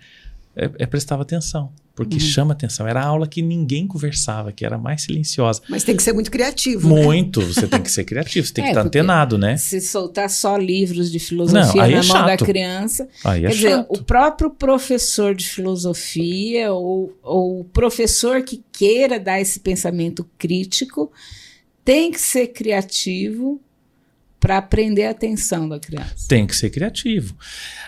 é, 0.57 0.71
é 0.79 0.87
prestava 0.87 1.23
atenção 1.23 1.73
porque 1.95 2.17
uhum. 2.17 2.21
chama 2.21 2.53
atenção. 2.53 2.89
Era 2.89 3.01
a 3.01 3.07
aula 3.07 3.27
que 3.27 3.41
ninguém 3.41 3.87
conversava, 3.87 4.51
que 4.51 4.65
era 4.65 4.77
mais 4.77 5.03
silenciosa. 5.03 5.63
Mas 5.69 5.85
tem 5.85 5.97
que 5.97 6.03
ser 6.03 6.13
muito 6.13 6.31
criativo. 6.31 6.89
Né? 6.89 7.03
Muito, 7.03 7.41
né? 7.41 7.47
você 7.47 7.67
tem 7.69 7.81
que 7.81 7.91
ser 7.91 8.05
criativo, 8.05 8.47
você 8.47 8.53
tem 8.53 8.65
é, 8.65 8.67
que 8.67 8.73
estar 8.73 8.87
antenado, 8.87 9.39
né? 9.39 9.57
Se 9.57 9.81
soltar 9.81 10.29
só 10.29 10.57
livros 10.57 11.11
de 11.11 11.21
filosofia 11.21 11.63
Não, 11.63 11.77
na 11.77 11.87
é 11.89 11.95
mão 11.95 12.03
chato. 12.03 12.27
da 12.27 12.37
criança. 12.37 13.09
Aí 13.25 13.45
é 13.45 13.49
quer 13.49 13.55
chato. 13.55 13.63
dizer, 13.63 13.87
o 13.89 14.03
próprio 14.03 14.51
professor 14.51 15.35
de 15.35 15.47
filosofia 15.47 16.73
ou, 16.73 17.17
ou 17.23 17.61
o 17.61 17.65
professor 17.65 18.43
que 18.43 18.63
queira 18.73 19.21
dar 19.21 19.41
esse 19.41 19.61
pensamento 19.61 20.29
crítico 20.37 21.13
tem 21.85 22.11
que 22.11 22.21
ser 22.21 22.49
criativo 22.49 23.61
para 24.45 24.59
aprender 24.59 25.07
a 25.07 25.11
atenção 25.11 25.67
da 25.67 25.81
criança. 25.81 26.29
Tem 26.29 26.47
que 26.47 26.55
ser 26.55 26.69
criativo. 26.69 27.35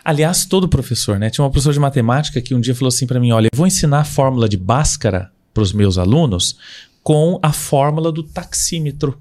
Aliás, 0.02 0.46
todo 0.46 0.66
professor, 0.66 1.18
né? 1.18 1.28
Tinha 1.28 1.44
uma 1.44 1.50
professora 1.50 1.74
de 1.74 1.80
matemática 1.80 2.40
que 2.40 2.54
um 2.54 2.60
dia 2.60 2.74
falou 2.74 2.88
assim 2.88 3.06
para 3.06 3.20
mim: 3.20 3.30
olha, 3.30 3.50
eu 3.52 3.56
vou 3.56 3.66
ensinar 3.66 4.00
a 4.00 4.04
fórmula 4.04 4.48
de 4.48 4.56
Bhaskara 4.56 5.30
para 5.52 5.62
os 5.62 5.74
meus 5.74 5.98
alunos 5.98 6.56
com 7.02 7.38
a 7.42 7.52
fórmula 7.52 8.10
do 8.10 8.22
taxímetro. 8.22 9.20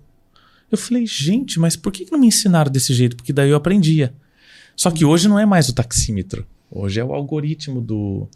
Eu 0.71 0.77
falei, 0.77 1.05
gente, 1.05 1.59
mas 1.59 1.75
por 1.75 1.91
que 1.91 2.07
não 2.09 2.19
me 2.19 2.27
ensinaram 2.27 2.71
desse 2.71 2.93
jeito? 2.93 3.17
Porque 3.17 3.33
daí 3.33 3.49
eu 3.49 3.57
aprendia. 3.57 4.13
Só 4.73 4.89
que 4.89 5.03
hoje 5.03 5.27
não 5.27 5.37
é 5.37 5.45
mais 5.45 5.67
o 5.67 5.73
taxímetro. 5.73 6.47
Hoje 6.71 7.01
é 7.01 7.03
o 7.03 7.13
algoritmo 7.13 7.81
do, 7.81 8.29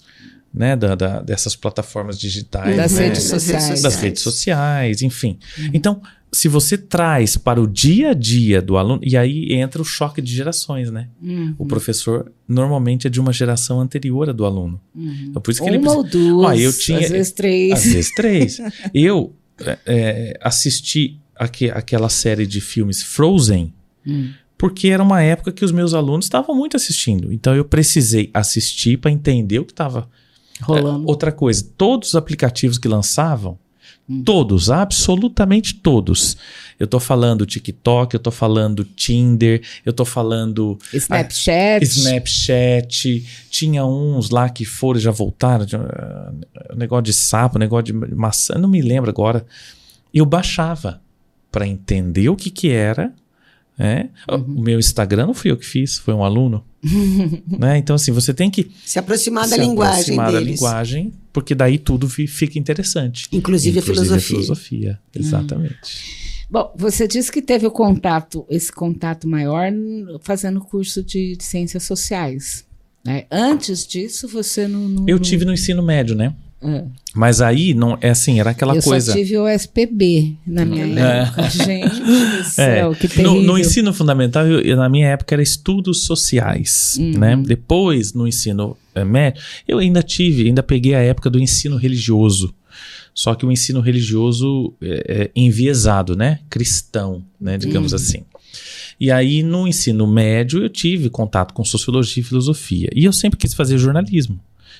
né, 0.53 0.75
da, 0.75 0.94
da, 0.96 1.22
dessas 1.22 1.56
plataformas 1.56 2.20
digitais. 2.20 2.75
Das 2.75 2.94
né? 2.94 3.06
redes 3.06 3.24
sociais. 3.24 3.82
Das 3.82 3.96
redes 3.96 4.22
sociais, 4.22 5.01
enfim. 5.01 5.39
Uhum. 5.58 5.70
Então, 5.74 6.01
se 6.31 6.48
você 6.48 6.77
traz 6.77 7.38
para 7.38 7.62
o 7.62 7.67
dia 7.67 8.12
a 8.12 8.13
dia 8.13 8.62
do 8.62 8.77
aluno, 8.77 9.01
e 9.03 9.17
aí 9.17 9.53
entra 9.53 9.81
o 9.81 9.86
choque 9.86 10.21
de 10.21 10.33
gerações, 10.33 10.91
né? 10.91 11.09
Uhum. 11.21 11.55
O 11.57 11.65
professor 11.65 12.31
normalmente 12.48 13.07
é 13.07 13.09
de 13.09 13.19
uma 13.19 13.33
geração 13.33 13.79
anterior 13.79 14.29
à 14.29 14.31
do 14.31 14.45
aluno. 14.45 14.79
Uhum. 14.93 15.25
Então, 15.29 15.41
por 15.41 15.51
isso 15.51 15.62
que 15.62 15.69
uma 15.69 15.75
ele 15.75 15.88
ou 15.88 16.03
duas, 16.03 16.59
eu 16.59 16.71
tinha, 16.71 17.00
às 17.00 17.09
vezes 17.09 17.31
três. 17.31 17.74
Às 17.74 17.83
vezes 17.86 18.13
três. 18.13 18.62
eu 18.93 19.33
é, 19.59 19.77
é, 19.86 20.39
assisti 20.41 21.19
aqu 21.36 21.65
aquela 21.74 22.09
série 22.09 22.45
de 22.45 22.62
filmes 22.62 23.01
Frozen, 23.01 23.74
uhum. 24.05 24.31
porque 24.57 24.89
era 24.89 25.01
uma 25.01 25.21
época 25.21 25.51
que 25.51 25.65
os 25.65 25.71
meus 25.71 25.93
alunos 25.93 26.25
estavam 26.25 26.55
muito 26.55 26.77
assistindo. 26.77 27.33
Então 27.33 27.55
eu 27.55 27.65
precisei 27.65 28.29
assistir 28.33 28.98
para 28.98 29.09
entender 29.09 29.59
o 29.59 29.65
que 29.65 29.74
estava 29.74 30.07
rolando. 30.62 31.05
É, 31.05 31.09
outra 31.09 31.31
coisa, 31.31 31.67
todos 31.75 32.09
os 32.09 32.15
aplicativos 32.15 32.77
que 32.77 32.88
lançavam, 32.88 33.57
hum. 34.09 34.23
todos, 34.23 34.69
absolutamente 34.71 35.75
todos. 35.75 36.35
Eu 36.79 36.87
tô 36.87 36.99
falando 36.99 37.45
TikTok, 37.45 38.13
eu 38.13 38.19
tô 38.19 38.31
falando 38.31 38.83
Tinder, 38.83 39.61
eu 39.85 39.91
tô 39.91 40.05
falando 40.05 40.79
Snapchat. 40.93 41.83
A, 41.83 41.83
Snapchat. 41.83 43.25
Tinha 43.49 43.85
uns 43.85 44.29
lá 44.29 44.49
que 44.49 44.65
foram 44.65 44.99
já 44.99 45.11
voltaram, 45.11 45.65
uh, 45.65 46.75
negócio 46.75 47.03
de 47.03 47.13
sapo, 47.13 47.59
negócio 47.59 47.85
de 47.85 47.93
maçã, 47.93 48.55
não 48.55 48.69
me 48.69 48.81
lembro 48.81 49.09
agora. 49.09 49.45
Eu 50.13 50.25
baixava 50.25 51.01
para 51.51 51.67
entender 51.67 52.29
o 52.29 52.35
que 52.35 52.49
que 52.49 52.69
era 52.69 53.13
é? 53.79 54.09
Uhum. 54.29 54.57
O 54.57 54.62
meu 54.62 54.77
Instagram 54.77 55.27
não 55.27 55.33
fui 55.33 55.50
eu 55.50 55.57
que 55.57 55.65
fiz, 55.65 55.98
foi 55.98 56.13
um 56.13 56.24
aluno. 56.24 56.65
né? 57.57 57.77
Então, 57.77 57.95
assim, 57.95 58.12
você 58.12 58.33
tem 58.33 58.51
que 58.51 58.69
se 58.86 59.00
aproximar 59.00 59.48
da 59.48 59.55
se 59.55 59.62
linguagem. 59.62 60.01
Aproximar 60.01 60.31
deles. 60.31 60.45
da 60.45 60.51
linguagem, 60.51 61.13
porque 61.31 61.55
daí 61.55 61.77
tudo 61.77 62.09
fica 62.09 62.59
interessante. 62.59 63.27
Inclusive, 63.31 63.79
Inclusive 63.79 63.79
a 63.79 63.81
filosofia. 63.81 64.17
A 64.17 64.19
filosofia, 64.19 65.00
hum. 65.15 65.19
exatamente. 65.19 66.19
Bom, 66.50 66.74
você 66.75 67.07
disse 67.07 67.31
que 67.31 67.41
teve 67.41 67.65
o 67.67 67.71
contato, 67.71 68.45
esse 68.50 68.71
contato 68.71 69.27
maior 69.27 69.71
fazendo 70.21 70.59
curso 70.59 71.03
de, 71.03 71.36
de 71.38 71.43
ciências 71.43 71.83
sociais. 71.83 72.65
Né? 73.05 73.25
Antes 73.31 73.88
disso, 73.88 74.27
você 74.27 74.67
não, 74.67 74.89
não. 74.89 75.07
Eu 75.07 75.19
tive 75.19 75.45
no 75.45 75.53
ensino 75.53 75.81
médio, 75.81 76.15
né? 76.15 76.33
É. 76.61 76.83
Mas 77.15 77.41
aí 77.41 77.73
não 77.73 77.97
é 78.01 78.09
assim, 78.09 78.39
era 78.39 78.49
aquela 78.49 78.75
eu 78.75 78.81
coisa. 78.81 79.11
Eu 79.11 79.15
tive 79.15 79.37
o 79.37 79.47
SPB 79.47 80.35
na 80.45 80.65
minha 80.65 80.85
é. 80.85 81.23
época. 81.23 81.49
Gente 81.49 82.01
do 82.01 82.43
céu, 82.43 82.91
é. 82.91 82.95
que 82.95 83.07
terrível. 83.07 83.35
No, 83.35 83.41
no 83.41 83.57
ensino 83.57 83.93
fundamental, 83.93 84.45
eu, 84.45 84.75
na 84.75 84.89
minha 84.89 85.07
época, 85.07 85.35
era 85.35 85.41
estudos 85.41 86.03
sociais. 86.03 86.97
Uhum. 86.99 87.17
Né? 87.17 87.35
Depois, 87.37 88.13
no 88.13 88.27
ensino 88.27 88.77
é, 88.93 89.05
médio, 89.05 89.41
eu 89.67 89.79
ainda 89.79 90.03
tive, 90.03 90.47
ainda 90.47 90.61
peguei 90.61 90.95
a 90.95 90.99
época 90.99 91.29
do 91.29 91.39
ensino 91.39 91.77
religioso. 91.77 92.53
Só 93.13 93.35
que 93.35 93.45
o 93.45 93.51
ensino 93.51 93.79
religioso 93.79 94.73
é, 94.81 95.03
é 95.07 95.31
enviesado, 95.35 96.15
né? 96.15 96.39
Cristão, 96.49 97.23
né? 97.39 97.57
Digamos 97.57 97.91
uhum. 97.91 97.95
assim. 97.95 98.23
E 98.99 99.09
aí, 99.11 99.41
no 99.43 99.65
ensino 99.65 100.05
médio, 100.05 100.61
eu 100.61 100.69
tive 100.69 101.09
contato 101.09 101.53
com 101.53 101.63
sociologia 101.63 102.21
e 102.21 102.23
filosofia. 102.23 102.89
E 102.93 103.05
eu 103.05 103.13
sempre 103.13 103.39
quis 103.39 103.53
fazer 103.53 103.77
jornalismo. 103.77 104.39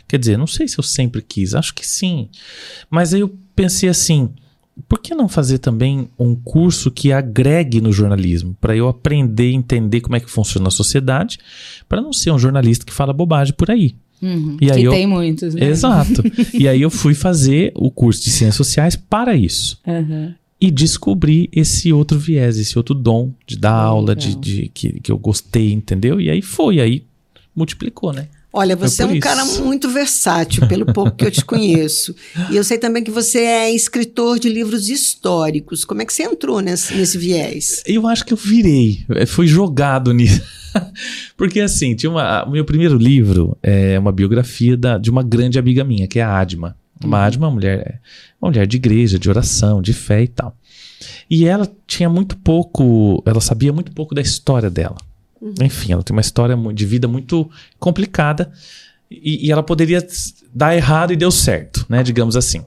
Quer 0.10 0.18
dizer, 0.18 0.38
não 0.40 0.48
sei 0.48 0.68
se 0.68 0.80
eu 0.80 0.84
sempre 0.84 1.22
quis, 1.22 1.54
acho 1.54 1.72
que 1.72 1.88
sim. 1.88 2.30
Mas 2.90 3.14
aí 3.14 3.22
eu 3.22 3.32
pensei 3.56 3.88
assim: 3.88 4.30
por 4.88 5.00
que 5.00 5.14
não 5.14 5.30
fazer 5.30 5.60
também 5.60 6.10
um 6.18 6.36
curso 6.36 6.90
que 6.90 7.12
agregue 7.12 7.80
no 7.80 7.94
jornalismo, 7.94 8.58
para 8.60 8.76
eu 8.76 8.88
aprender, 8.88 9.52
entender 9.52 10.02
como 10.02 10.16
é 10.16 10.20
que 10.20 10.30
funciona 10.30 10.68
a 10.68 10.72
sociedade, 10.72 11.38
para 11.88 12.02
não 12.02 12.12
ser 12.12 12.32
um 12.32 12.40
jornalista 12.40 12.84
que 12.84 12.92
fala 12.92 13.14
bobagem 13.14 13.54
por 13.54 13.70
aí. 13.70 13.96
Uhum, 14.20 14.58
e 14.60 14.72
aí 14.72 14.84
eu... 14.84 14.92
tem 14.92 15.06
muitos, 15.06 15.54
né? 15.54 15.68
Exato. 15.68 16.24
e 16.54 16.68
aí 16.68 16.82
eu 16.82 16.90
fui 16.90 17.14
fazer 17.14 17.72
o 17.76 17.92
curso 17.92 18.24
de 18.24 18.32
ciências 18.32 18.56
sociais 18.56 18.96
para 18.96 19.36
isso. 19.36 19.80
Uhum. 19.86 20.34
E 20.60 20.72
descobri 20.72 21.50
esse 21.54 21.94
outro 21.94 22.18
viés, 22.18 22.58
esse 22.58 22.78
outro 22.78 22.96
dom 22.96 23.32
de 23.46 23.58
dar 23.58 23.76
aula, 23.76 24.16
de, 24.16 24.36
de, 24.36 24.70
que, 24.74 25.00
que 25.00 25.12
eu 25.12 25.20
gostei, 25.20 25.72
entendeu? 25.72 26.20
E 26.20 26.32
aí 26.32 26.42
foi, 26.42 26.82
aí 26.82 27.06
multiplicou, 27.56 28.12
né? 28.12 28.28
Olha, 28.52 28.76
você 28.76 29.04
é, 29.04 29.06
é 29.06 29.08
um 29.08 29.12
isso. 29.12 29.22
cara 29.22 29.46
muito 29.46 29.90
versátil, 29.90 30.68
pelo 30.68 30.86
pouco 30.92 31.12
que 31.12 31.26
eu 31.26 31.32
te 31.32 31.46
conheço. 31.46 32.16
E 32.50 32.56
eu 32.56 32.64
sei 32.64 32.80
também 32.80 33.04
que 33.04 33.12
você 33.12 33.40
é 33.40 33.72
escritor 33.72 34.40
de 34.40 34.50
livros 34.50 34.90
históricos. 34.90 35.86
Como 35.86 36.02
é 36.02 36.06
que 36.06 36.12
você 36.12 36.24
entrou 36.24 36.60
nesse, 36.60 36.96
nesse 36.96 37.18
viés? 37.18 37.84
Eu 37.86 38.08
acho 38.08 38.26
que 38.26 38.34
eu 38.34 38.38
virei, 38.38 39.06
é, 39.10 39.26
fui 39.26 39.46
jogado 39.46 40.12
nisso. 40.14 40.42
Porque 41.38 41.60
assim, 41.60 41.96
tinha 41.96 42.10
uma, 42.10 42.44
o 42.46 42.52
meu 42.52 42.66
primeiro 42.66 42.98
livro 42.98 43.56
é 43.62 44.00
uma 44.00 44.12
biografia 44.12 44.76
da, 44.76 44.98
de 44.98 45.12
uma 45.12 45.22
grande 45.22 45.60
amiga 45.60 45.84
minha, 45.84 46.08
que 46.08 46.20
é 46.20 46.24
a 46.24 46.40
Adma. 46.40 46.76
Uma 47.04 47.20
uhum. 47.20 47.24
Adma 47.24 47.46
é 47.46 47.48
uma 47.48 47.54
mulher, 47.54 48.02
uma 48.42 48.50
mulher 48.50 48.68
de 48.68 48.78
igreja, 48.78 49.20
de 49.20 49.30
oração, 49.30 49.82
de 49.82 49.94
fé 49.94 50.24
e 50.24 50.28
tal. 50.28 50.56
E 51.30 51.46
ela 51.46 51.70
tinha 51.86 52.10
muito 52.10 52.36
pouco, 52.38 53.22
ela 53.26 53.40
sabia 53.40 53.72
muito 53.72 53.92
pouco 53.92 54.16
da 54.16 54.22
história 54.22 54.70
dela. 54.70 54.98
Uhum. 55.42 55.54
Enfim, 55.62 55.94
ela 55.94 56.04
tem 56.04 56.16
uma 56.16 56.22
história 56.22 56.58
de 56.74 56.86
vida 56.86 57.08
muito 57.08 57.50
complicada 57.80 58.52
e, 59.10 59.48
e, 59.48 59.52
ela 59.52 59.64
poderia 59.64 60.06
dar 60.54 60.76
errado 60.76 61.14
e 61.14 61.16
deu 61.16 61.32
certo, 61.32 61.86
né? 61.90 62.04
Digamos 62.04 62.36
assim. 62.36 62.64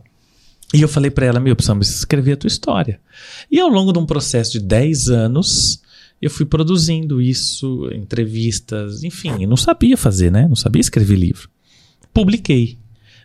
E 0.74 0.80
eu 0.80 0.88
falei 0.88 1.10
para 1.10 1.26
ela, 1.26 1.38
meu, 1.38 1.54
precisamos 1.54 1.88
escrever 1.88 2.32
a 2.32 2.36
tua 2.36 2.48
história. 2.48 2.98
E 3.50 3.60
ao 3.60 3.68
longo 3.68 3.92
de 3.92 3.98
um 3.98 4.06
processo 4.06 4.52
de 4.52 4.60
10 4.60 5.08
anos, 5.08 5.82
eu 6.20 6.30
fui 6.30 6.46
produzindo 6.46 7.20
isso, 7.20 7.90
entrevistas, 7.92 9.04
enfim, 9.04 9.44
não 9.44 9.56
sabia 9.56 9.96
fazer, 9.96 10.32
né? 10.32 10.48
Não 10.48 10.56
sabia 10.56 10.80
escrever 10.80 11.16
livro. 11.16 11.48
Publiquei. 12.12 12.78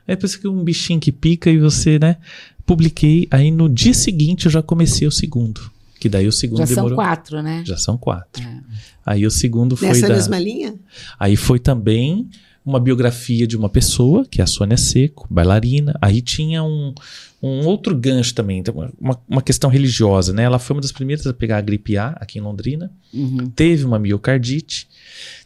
É 0.05 0.15
por 0.15 0.25
isso 0.25 0.39
que 0.39 0.47
um 0.47 0.63
bichinho 0.63 0.99
que 0.99 1.11
pica 1.11 1.49
e 1.49 1.57
você, 1.57 1.97
né? 1.97 2.17
Publiquei. 2.65 3.27
Aí 3.31 3.49
no 3.49 3.69
dia 3.69 3.93
seguinte 3.93 4.45
eu 4.45 4.51
já 4.51 4.61
comecei 4.61 5.07
o 5.07 5.11
segundo. 5.11 5.71
Que 5.99 6.09
daí 6.09 6.27
o 6.27 6.31
segundo 6.31 6.59
Já 6.59 6.65
demorou. 6.65 6.89
são 6.89 6.95
quatro, 6.95 7.41
né? 7.41 7.63
Já 7.65 7.77
são 7.77 7.97
quatro. 7.97 8.43
É. 8.43 8.61
Aí 9.05 9.25
o 9.25 9.31
segundo 9.31 9.75
foi. 9.75 9.87
Nessa 9.87 10.07
da... 10.07 10.15
mesma 10.15 10.39
linha? 10.39 10.75
Aí 11.19 11.35
foi 11.35 11.59
também 11.59 12.29
uma 12.67 12.81
biografia 12.81 13.47
de 13.47 13.55
uma 13.55 13.69
pessoa, 13.69 14.25
que 14.25 14.41
é 14.41 14.43
a 14.43 14.47
Sônia 14.47 14.75
Seco, 14.75 15.25
bailarina. 15.29 15.97
Aí 16.01 16.21
tinha 16.21 16.61
um, 16.61 16.93
um 17.41 17.65
outro 17.65 17.95
gancho 17.95 18.35
também, 18.35 18.59
então, 18.59 18.91
uma, 18.99 19.17
uma 19.25 19.41
questão 19.41 19.69
religiosa, 19.69 20.33
né? 20.33 20.43
Ela 20.43 20.59
foi 20.59 20.75
uma 20.75 20.81
das 20.81 20.91
primeiras 20.91 21.25
a 21.25 21.33
pegar 21.33 21.59
a 21.59 21.61
gripe 21.61 21.97
A 21.97 22.09
aqui 22.19 22.39
em 22.39 22.41
Londrina. 22.41 22.91
Uhum. 23.13 23.49
Teve 23.55 23.85
uma 23.85 23.97
miocardite. 23.97 24.89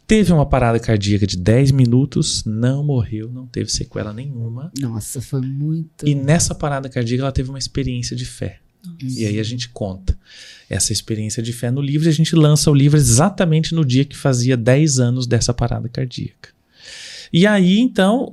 Teve 0.07 0.33
uma 0.33 0.47
parada 0.47 0.79
cardíaca 0.79 1.27
de 1.27 1.37
10 1.37 1.71
minutos, 1.71 2.43
não 2.43 2.83
morreu, 2.83 3.31
não 3.31 3.45
teve 3.45 3.71
sequela 3.71 4.11
nenhuma. 4.11 4.71
Nossa, 4.79 5.21
foi 5.21 5.41
muito. 5.41 6.07
E 6.07 6.15
nessa 6.15 6.55
parada 6.55 6.89
cardíaca 6.89 7.23
ela 7.23 7.31
teve 7.31 7.49
uma 7.49 7.59
experiência 7.59 8.15
de 8.15 8.25
fé. 8.25 8.59
E 9.01 9.25
aí 9.25 9.39
a 9.39 9.43
gente 9.43 9.69
conta 9.69 10.17
essa 10.69 10.93
experiência 10.93 11.43
de 11.43 11.51
fé 11.51 11.69
no 11.69 11.81
livro 11.81 12.07
e 12.07 12.09
a 12.09 12.13
gente 12.13 12.35
lança 12.35 12.71
o 12.71 12.73
livro 12.73 12.97
exatamente 12.97 13.75
no 13.75 13.85
dia 13.85 14.05
que 14.05 14.15
fazia 14.15 14.55
10 14.55 14.99
anos 14.99 15.27
dessa 15.27 15.53
parada 15.53 15.89
cardíaca. 15.89 16.49
E 17.31 17.45
aí, 17.45 17.79
então, 17.79 18.31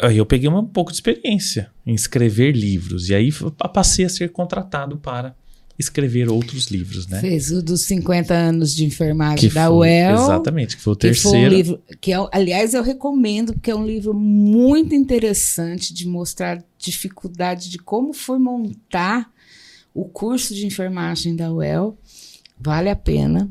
aí 0.00 0.16
eu 0.16 0.26
peguei 0.26 0.48
um 0.48 0.64
pouco 0.64 0.90
de 0.90 0.96
experiência 0.96 1.70
em 1.86 1.94
escrever 1.94 2.52
livros. 2.52 3.08
E 3.08 3.14
aí 3.14 3.30
passei 3.72 4.04
a 4.04 4.08
ser 4.08 4.30
contratado 4.30 4.96
para 4.96 5.34
escrever 5.78 6.30
outros 6.30 6.68
livros, 6.68 7.06
né? 7.06 7.20
Fez 7.20 7.50
o 7.50 7.62
dos 7.62 7.82
50 7.82 8.32
anos 8.32 8.74
de 8.74 8.84
enfermagem 8.84 9.48
que 9.48 9.54
da 9.54 9.66
foi, 9.66 9.76
UEL. 9.76 10.14
Exatamente, 10.14 10.76
que 10.76 10.82
foi 10.82 10.92
o 10.94 10.96
terceiro. 10.96 11.36
Que 11.36 11.38
foi 11.38 11.46
um 11.46 11.48
livro 11.48 11.82
que, 12.00 12.12
é, 12.12 12.28
aliás, 12.32 12.72
eu 12.72 12.82
recomendo, 12.82 13.52
porque 13.52 13.70
é 13.70 13.76
um 13.76 13.86
livro 13.86 14.14
muito 14.14 14.94
interessante 14.94 15.92
de 15.92 16.06
mostrar 16.06 16.64
dificuldade 16.78 17.68
de 17.68 17.78
como 17.78 18.12
foi 18.12 18.38
montar 18.38 19.30
o 19.96 20.04
curso 20.04 20.54
de 20.54 20.66
enfermagem 20.66 21.34
da 21.34 21.50
UEL, 21.50 21.96
vale 22.60 22.90
a 22.90 22.94
pena. 22.94 23.48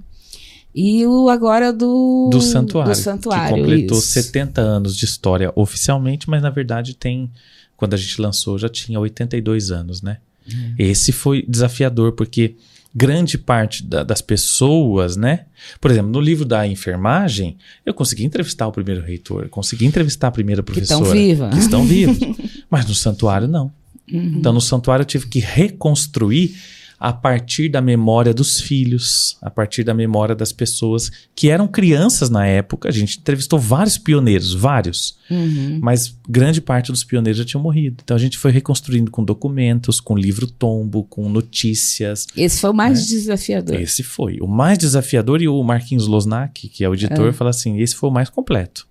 E 0.76 1.04
o 1.08 1.28
agora 1.28 1.74
do, 1.74 2.30
do 2.32 2.40
santuário, 2.40 2.92
do 2.92 2.96
santuário 2.96 3.56
que 3.56 3.62
completou 3.62 3.98
isso. 3.98 4.08
70 4.08 4.62
anos 4.62 4.96
de 4.96 5.06
história 5.06 5.52
oficialmente, 5.56 6.30
mas 6.30 6.44
na 6.44 6.52
verdade 6.52 6.94
tem, 6.94 7.32
quando 7.76 7.96
a 7.96 7.98
gente 7.98 8.22
lançou, 8.22 8.60
já 8.60 8.70
tinha 8.70 9.00
82 9.00 9.72
anos, 9.72 10.04
né? 10.04 10.18
Hum. 10.48 10.76
Esse 10.78 11.12
foi 11.12 11.44
desafiador, 11.48 12.12
porque 12.12 12.56
grande 12.94 13.40
parte 13.40 13.84
da, 13.84 14.04
das 14.04 14.22
pessoas, 14.22 15.16
né? 15.16 15.46
Por 15.82 15.90
exemplo, 15.90 16.12
no 16.12 16.22
livro 16.22 16.46
da 16.46 16.68
enfermagem, 16.68 17.58
eu 17.84 17.94
consegui 17.94 18.24
entrevistar 18.24 18.68
o 18.68 18.72
primeiro 18.72 19.02
reitor, 19.02 19.50
consegui 19.50 19.86
entrevistar 19.86 20.28
a 20.28 20.32
primeira 20.32 20.62
professora. 20.62 21.00
Que 21.00 21.06
estão 21.06 21.20
vivas. 21.20 21.54
Que 21.54 21.60
estão 21.60 21.86
vivos. 21.86 22.38
mas 22.70 22.86
no 22.86 22.94
santuário, 22.94 23.48
não. 23.48 23.72
Uhum. 24.12 24.36
Então, 24.38 24.54
no 24.54 24.62
santuário, 24.62 25.04
eu 25.04 25.08
tive 25.08 25.28
que 25.28 25.40
reconstruir 25.40 26.56
a 27.00 27.12
partir 27.12 27.70
da 27.70 27.82
memória 27.82 28.34
dos 28.34 28.60
filhos, 28.60 29.38
a 29.42 29.50
partir 29.50 29.84
da 29.84 29.94
memória 29.94 30.34
das 30.34 30.52
pessoas 30.52 31.12
que 31.36 31.50
eram 31.50 31.68
crianças 31.68 32.30
na 32.30 32.48
época. 32.48 32.90
A 32.90 32.92
gente 32.92 33.20
entrevistou 33.20 33.60
vários 33.60 33.98
pioneiros, 33.98 34.54
vários, 34.54 35.18
uhum. 35.30 35.80
mas 35.82 36.18
grande 36.28 36.62
parte 36.62 36.92
dos 36.92 37.04
pioneiros 37.04 37.38
já 37.38 37.46
tinham 37.46 37.62
morrido. 37.62 37.98
Então 38.04 38.16
a 38.16 38.20
gente 38.20 38.38
foi 38.38 38.52
reconstruindo 38.52 39.12
com 39.12 39.24
documentos, 39.24 40.00
com 40.00 40.18
livro 40.18 40.48
tombo, 40.48 41.04
com 41.04 41.30
notícias. 41.30 42.28
Esse 42.36 42.62
foi 42.62 42.70
o 42.70 42.74
mais 42.74 43.02
né? 43.02 43.08
desafiador. 43.08 43.80
Esse 43.80 44.02
foi. 44.02 44.38
O 44.42 44.48
mais 44.48 44.78
desafiador 44.78 45.42
e 45.42 45.48
o 45.48 45.62
Marquinhos 45.64 46.08
Losnak, 46.08 46.68
que 46.70 46.84
é 46.84 46.90
o 46.90 46.94
editor, 46.94 47.30
é. 47.30 47.34
fala 47.34 47.50
assim: 47.50 47.80
esse 47.80 47.96
foi 47.96 48.10
o 48.10 48.14
mais 48.14 48.30
completo. 48.30 48.88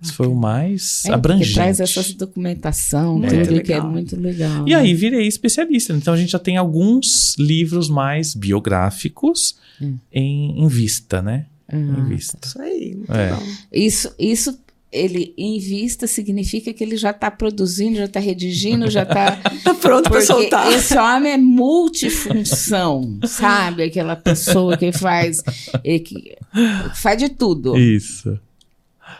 Isso 0.00 0.14
foi 0.14 0.26
o 0.26 0.34
mais 0.34 1.04
é, 1.06 1.12
abrangente. 1.12 1.54
traz 1.54 1.80
essa 1.80 2.02
documentação, 2.14 3.22
é, 3.24 3.44
tudo, 3.44 3.62
que 3.62 3.72
é 3.72 3.80
muito 3.80 4.18
legal. 4.18 4.66
E 4.66 4.70
né? 4.70 4.76
aí 4.76 4.94
virei 4.94 5.26
especialista. 5.26 5.92
Então 5.92 6.14
a 6.14 6.16
gente 6.16 6.30
já 6.30 6.38
tem 6.38 6.56
alguns 6.56 7.34
livros 7.38 7.88
mais 7.88 8.34
biográficos 8.34 9.56
hum. 9.80 9.96
em, 10.12 10.62
em, 10.62 10.68
vista, 10.68 11.20
né? 11.20 11.46
Hum. 11.72 11.94
Em 11.98 12.04
vista. 12.04 12.38
Isso 12.44 12.60
aí, 12.60 12.94
muito 12.94 13.12
é. 13.12 13.30
bom. 13.30 13.42
Isso, 13.72 14.14
isso 14.18 14.58
ele 14.92 15.34
invista 15.36 16.06
significa 16.06 16.72
que 16.72 16.82
ele 16.82 16.96
já 16.96 17.10
está 17.10 17.30
produzindo, 17.30 17.96
já 17.96 18.04
está 18.04 18.20
redigindo, 18.20 18.88
já 18.90 19.02
está. 19.02 19.38
Tá 19.66 19.74
pronto 19.74 20.08
para 20.08 20.20
soltar. 20.20 20.72
Esse 20.72 20.96
homem 20.96 21.32
é 21.32 21.36
multifunção, 21.36 23.18
sabe? 23.24 23.82
Aquela 23.82 24.14
pessoa 24.14 24.76
que 24.76 24.92
faz. 24.92 25.42
Que 25.82 26.36
faz 26.94 27.18
de 27.18 27.28
tudo. 27.30 27.76
Isso. 27.76 28.38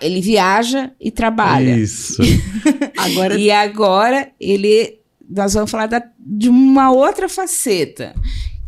Ele 0.00 0.20
viaja 0.20 0.90
e 1.00 1.10
trabalha. 1.10 1.76
Isso. 1.76 2.16
Agora, 2.96 3.38
E 3.38 3.50
agora 3.50 4.28
ele. 4.40 4.98
Nós 5.28 5.54
vamos 5.54 5.70
falar 5.70 5.86
da- 5.86 6.02
de 6.18 6.48
uma 6.48 6.90
outra 6.92 7.28
faceta, 7.28 8.14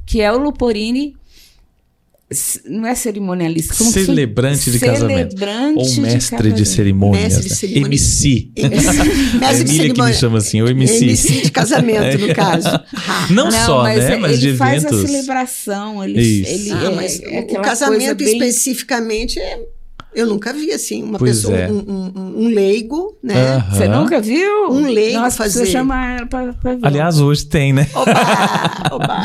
que 0.07 0.21
é 0.21 0.33
o 0.33 0.39
Luporini. 0.39 1.17
Não 2.67 2.87
é 2.87 2.95
cerimonialista, 2.95 3.75
como 3.75 3.91
Celebrante 3.91 4.71
de 4.71 4.79
casamento. 4.79 5.31
Celebrante 5.39 5.79
Ou 5.79 5.97
mestre 6.03 6.21
de 6.21 6.31
casamento. 6.61 6.65
cerimônias. 6.67 7.23
Mestre 7.25 7.43
de 7.45 7.49
né? 7.49 7.55
cerimônia. 7.57 7.89
MC. 7.89 8.51
MC, 8.55 8.83
mestre 9.39 9.65
de 9.65 9.71
Emília 9.71 9.71
que 9.71 9.71
me 9.71 9.77
cerimônia. 9.79 10.15
chama 10.15 10.39
assim, 10.39 10.61
o 10.61 10.69
MC. 10.69 11.05
MC 11.05 11.41
de 11.43 11.51
casamento, 11.51 12.19
no 12.19 12.29
caso. 12.37 12.69
Ah, 12.69 13.29
Não, 13.31 13.51
só, 13.51 13.83
mas 13.85 14.05
né? 14.05 14.13
é- 14.15 14.19
Mas 14.19 14.41
de 14.41 14.49
ele 14.49 14.57
faz 14.59 14.85
a 14.85 14.89
eventos. 14.89 15.11
celebração, 15.11 16.05
ele, 16.05 16.21
Isso. 16.21 16.51
ele 16.51 16.73
ah, 16.73 16.85
é, 16.85 16.95
mas 16.95 17.21
é 17.23 17.41
o 17.41 17.63
casamento 17.63 18.23
especificamente, 18.23 19.39
é- 19.39 19.61
eu 20.15 20.27
nunca 20.27 20.53
vi 20.53 20.73
assim, 20.73 21.03
uma 21.03 21.19
Pois 21.19 21.37
pessoa, 21.43 21.57
é. 21.57 21.71
um, 21.71 21.79
um- 21.79 22.33
um 22.45 22.49
leigo, 22.49 23.17
né? 23.23 23.65
Você 23.71 23.87
nunca 23.89 24.21
viu? 24.21 24.71
Um 24.71 24.87
leigo 24.91 25.19
Nossa, 25.21 25.37
fazer. 25.37 25.61
Você 25.65 25.67
chama 25.73 26.17
ela 26.17 26.27
pra, 26.27 26.53
pra 26.55 26.75
ver. 26.75 26.87
Aliás, 26.87 27.21
hoje 27.21 27.47
tem, 27.47 27.73
né? 27.73 27.89
Oba! 27.95 28.13
Oba! 28.93 29.23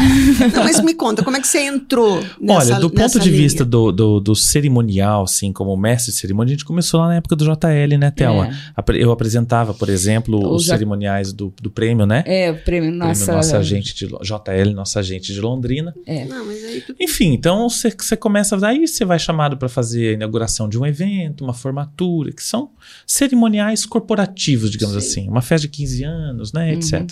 Não, 0.56 0.64
mas 0.64 0.80
me 0.82 0.94
conta, 0.94 1.24
como 1.24 1.38
é 1.38 1.42
que 1.42 1.48
você 1.48 1.60
entrou 1.60 2.24
nessa 2.40 2.74
Olha, 2.74 2.80
do 2.80 2.90
ponto 2.90 3.20
de 3.20 3.30
linha? 3.30 3.42
vista 3.42 3.64
do, 3.66 3.92
do, 3.92 4.20
do 4.20 4.36
cerimonial, 4.36 5.24
assim, 5.24 5.52
como 5.54 5.76
mestre 5.78 6.12
de 6.12 6.18
cerimônia, 6.20 6.52
a 6.52 6.56
gente 6.56 6.66
começou 6.66 7.00
lá 7.00 7.08
na 7.08 7.16
época 7.16 7.36
do 7.36 7.46
JL, 7.46 7.98
né, 7.98 8.12
Thelma? 8.12 8.48
É. 8.48 8.94
Eu 9.04 9.12
apresentava, 9.12 9.74
por 9.74 9.90
exemplo, 9.90 10.38
O 10.40 10.56
os 10.56 10.64
J- 10.66 10.74
cerimoniais 10.74 11.32
do, 11.34 11.54
do 11.62 11.70
prêmio, 11.70 12.06
né? 12.06 12.24
É, 12.26 12.52
o 12.52 12.56
prêmio 12.56 12.74
Prêmio 12.84 12.92
Nossa. 12.98 13.32
nossa 13.34 13.58
agente 13.60 13.94
de 13.96 14.08
JL, 14.08 14.74
nossa 14.74 15.00
agente 15.00 15.32
de 15.32 15.40
Londrina. 15.40 15.94
Não, 16.28 16.46
mas 16.46 16.64
aí 16.64 16.82
tu... 16.82 16.96
Enfim, 17.00 17.34
então 17.34 17.70
você 17.70 17.92
começa, 18.18 18.58
daí 18.58 18.88
você 18.88 19.06
vai 19.06 19.20
chamado 19.20 19.58
para 19.58 19.70
fazer 19.70 20.10
a 20.10 20.14
inauguração 20.14 20.68
de 20.74 20.80
um 20.80 20.86
evento, 20.86 21.44
uma 21.44 21.54
formatura, 21.54 22.32
que 22.32 22.44
são 22.44 22.72
cerimoniais 23.06 23.86
corporativos, 23.86 24.70
digamos 24.72 24.96
assim, 24.96 25.28
uma 25.30 25.42
festa 25.42 25.68
de 25.68 25.74
15 25.74 26.04
anos, 26.04 26.52
né, 26.54 26.72
Uhum. 26.72 26.80
etc. 26.80 27.12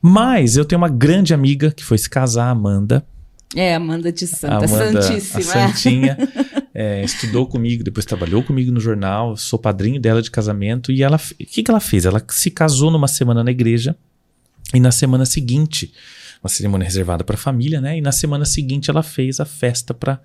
Mas 0.00 0.56
eu 0.56 0.64
tenho 0.64 0.80
uma 0.80 0.88
grande 0.88 1.34
amiga 1.34 1.70
que 1.70 1.84
foi 1.84 1.98
se 1.98 2.08
casar, 2.08 2.48
Amanda. 2.48 3.04
É, 3.54 3.74
Amanda 3.74 4.10
de 4.10 4.26
Santa, 4.26 4.64
Amanda, 4.64 5.02
Santíssima. 5.02 5.42
Santinha, 5.42 6.16
é, 6.74 7.04
estudou 7.04 7.46
comigo, 7.46 7.84
depois 7.84 8.06
trabalhou 8.06 8.42
comigo 8.42 8.72
no 8.72 8.80
jornal, 8.80 9.36
sou 9.36 9.58
padrinho 9.58 10.00
dela 10.00 10.22
de 10.22 10.30
casamento 10.30 10.90
e 10.90 11.02
ela, 11.02 11.18
o 11.18 11.44
que, 11.44 11.62
que 11.62 11.70
ela 11.70 11.80
fez? 11.80 12.06
Ela 12.06 12.24
se 12.30 12.50
casou 12.50 12.90
numa 12.90 13.06
semana 13.08 13.44
na 13.44 13.50
igreja 13.50 13.94
e 14.72 14.80
na 14.80 14.90
semana 14.90 15.26
seguinte, 15.26 15.92
uma 16.42 16.48
cerimônia 16.48 16.84
reservada 16.84 17.22
para 17.22 17.36
a 17.36 17.38
família, 17.38 17.80
né? 17.80 17.98
E 17.98 18.00
na 18.00 18.10
semana 18.10 18.44
seguinte 18.44 18.90
ela 18.90 19.02
fez 19.02 19.38
a 19.38 19.44
festa 19.44 19.94
para 19.94 20.18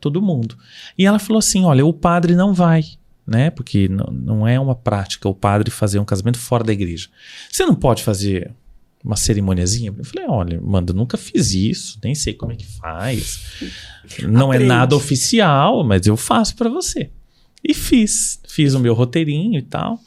todo 0.00 0.22
mundo. 0.22 0.56
E 0.96 1.04
ela 1.04 1.18
falou 1.18 1.38
assim: 1.38 1.64
olha, 1.64 1.84
o 1.84 1.92
padre 1.92 2.34
não 2.34 2.54
vai. 2.54 2.84
Né? 3.26 3.48
Porque 3.50 3.88
não, 3.88 4.06
não 4.12 4.48
é 4.48 4.58
uma 4.58 4.74
prática 4.74 5.28
o 5.28 5.34
padre 5.34 5.70
fazer 5.70 6.00
um 6.00 6.04
casamento 6.04 6.38
fora 6.38 6.64
da 6.64 6.72
igreja. 6.72 7.08
Você 7.48 7.64
não 7.64 7.76
pode 7.76 8.02
fazer 8.02 8.52
uma 9.04 9.14
cerimoniazinha? 9.14 9.94
Eu 9.96 10.04
falei, 10.04 10.26
olha, 10.28 10.60
manda, 10.60 10.92
nunca 10.92 11.16
fiz 11.16 11.52
isso, 11.54 11.98
nem 12.02 12.12
sei 12.12 12.34
como 12.34 12.52
é 12.52 12.56
que 12.56 12.66
faz. 12.66 13.40
Não 14.22 14.48
Aprende. 14.48 14.64
é 14.64 14.66
nada 14.66 14.96
oficial, 14.96 15.84
mas 15.84 16.06
eu 16.06 16.16
faço 16.16 16.56
para 16.56 16.68
você. 16.68 17.10
E 17.62 17.72
fiz. 17.72 18.40
Fiz 18.48 18.74
o 18.74 18.80
meu 18.80 18.94
roteirinho 18.94 19.58
e 19.58 19.62
tal. 19.62 20.00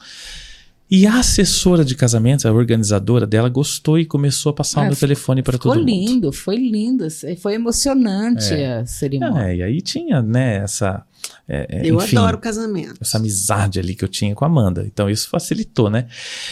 E 0.95 1.07
a 1.07 1.17
assessora 1.17 1.83
de 1.83 1.95
casamentos, 1.95 2.45
a 2.45 2.53
organizadora 2.53 3.25
dela, 3.25 3.49
gostou 3.49 3.97
e 3.97 4.05
começou 4.05 4.51
a 4.51 4.53
passar 4.53 4.81
Ah, 4.81 4.83
o 4.83 4.87
meu 4.89 4.95
telefone 4.95 5.41
para 5.41 5.53
Ficou 5.53 5.71
todo 5.71 5.79
mundo. 5.79 5.89
lindo, 5.89 6.31
foi 6.31 6.55
lindo. 6.55 7.07
Foi 7.41 7.55
emocionante 7.55 8.53
a 8.53 8.85
cerimônia. 8.85 9.41
É, 9.47 9.55
e 9.55 9.63
aí 9.63 9.81
tinha, 9.81 10.21
né, 10.21 10.57
essa. 10.57 11.03
É, 11.47 11.67
é, 11.69 11.89
Eu 11.89 11.95
enfim, 11.97 12.17
adoro 12.17 12.37
casamento. 12.37 12.95
essa 13.01 13.17
amizade 13.17 13.79
ali 13.79 13.95
que 13.95 14.03
eu 14.03 14.07
tinha 14.07 14.33
com 14.33 14.45
a 14.45 14.47
Amanda. 14.47 14.85
Então 14.85 15.09
isso 15.09 15.29
facilitou, 15.29 15.89
né? 15.89 16.07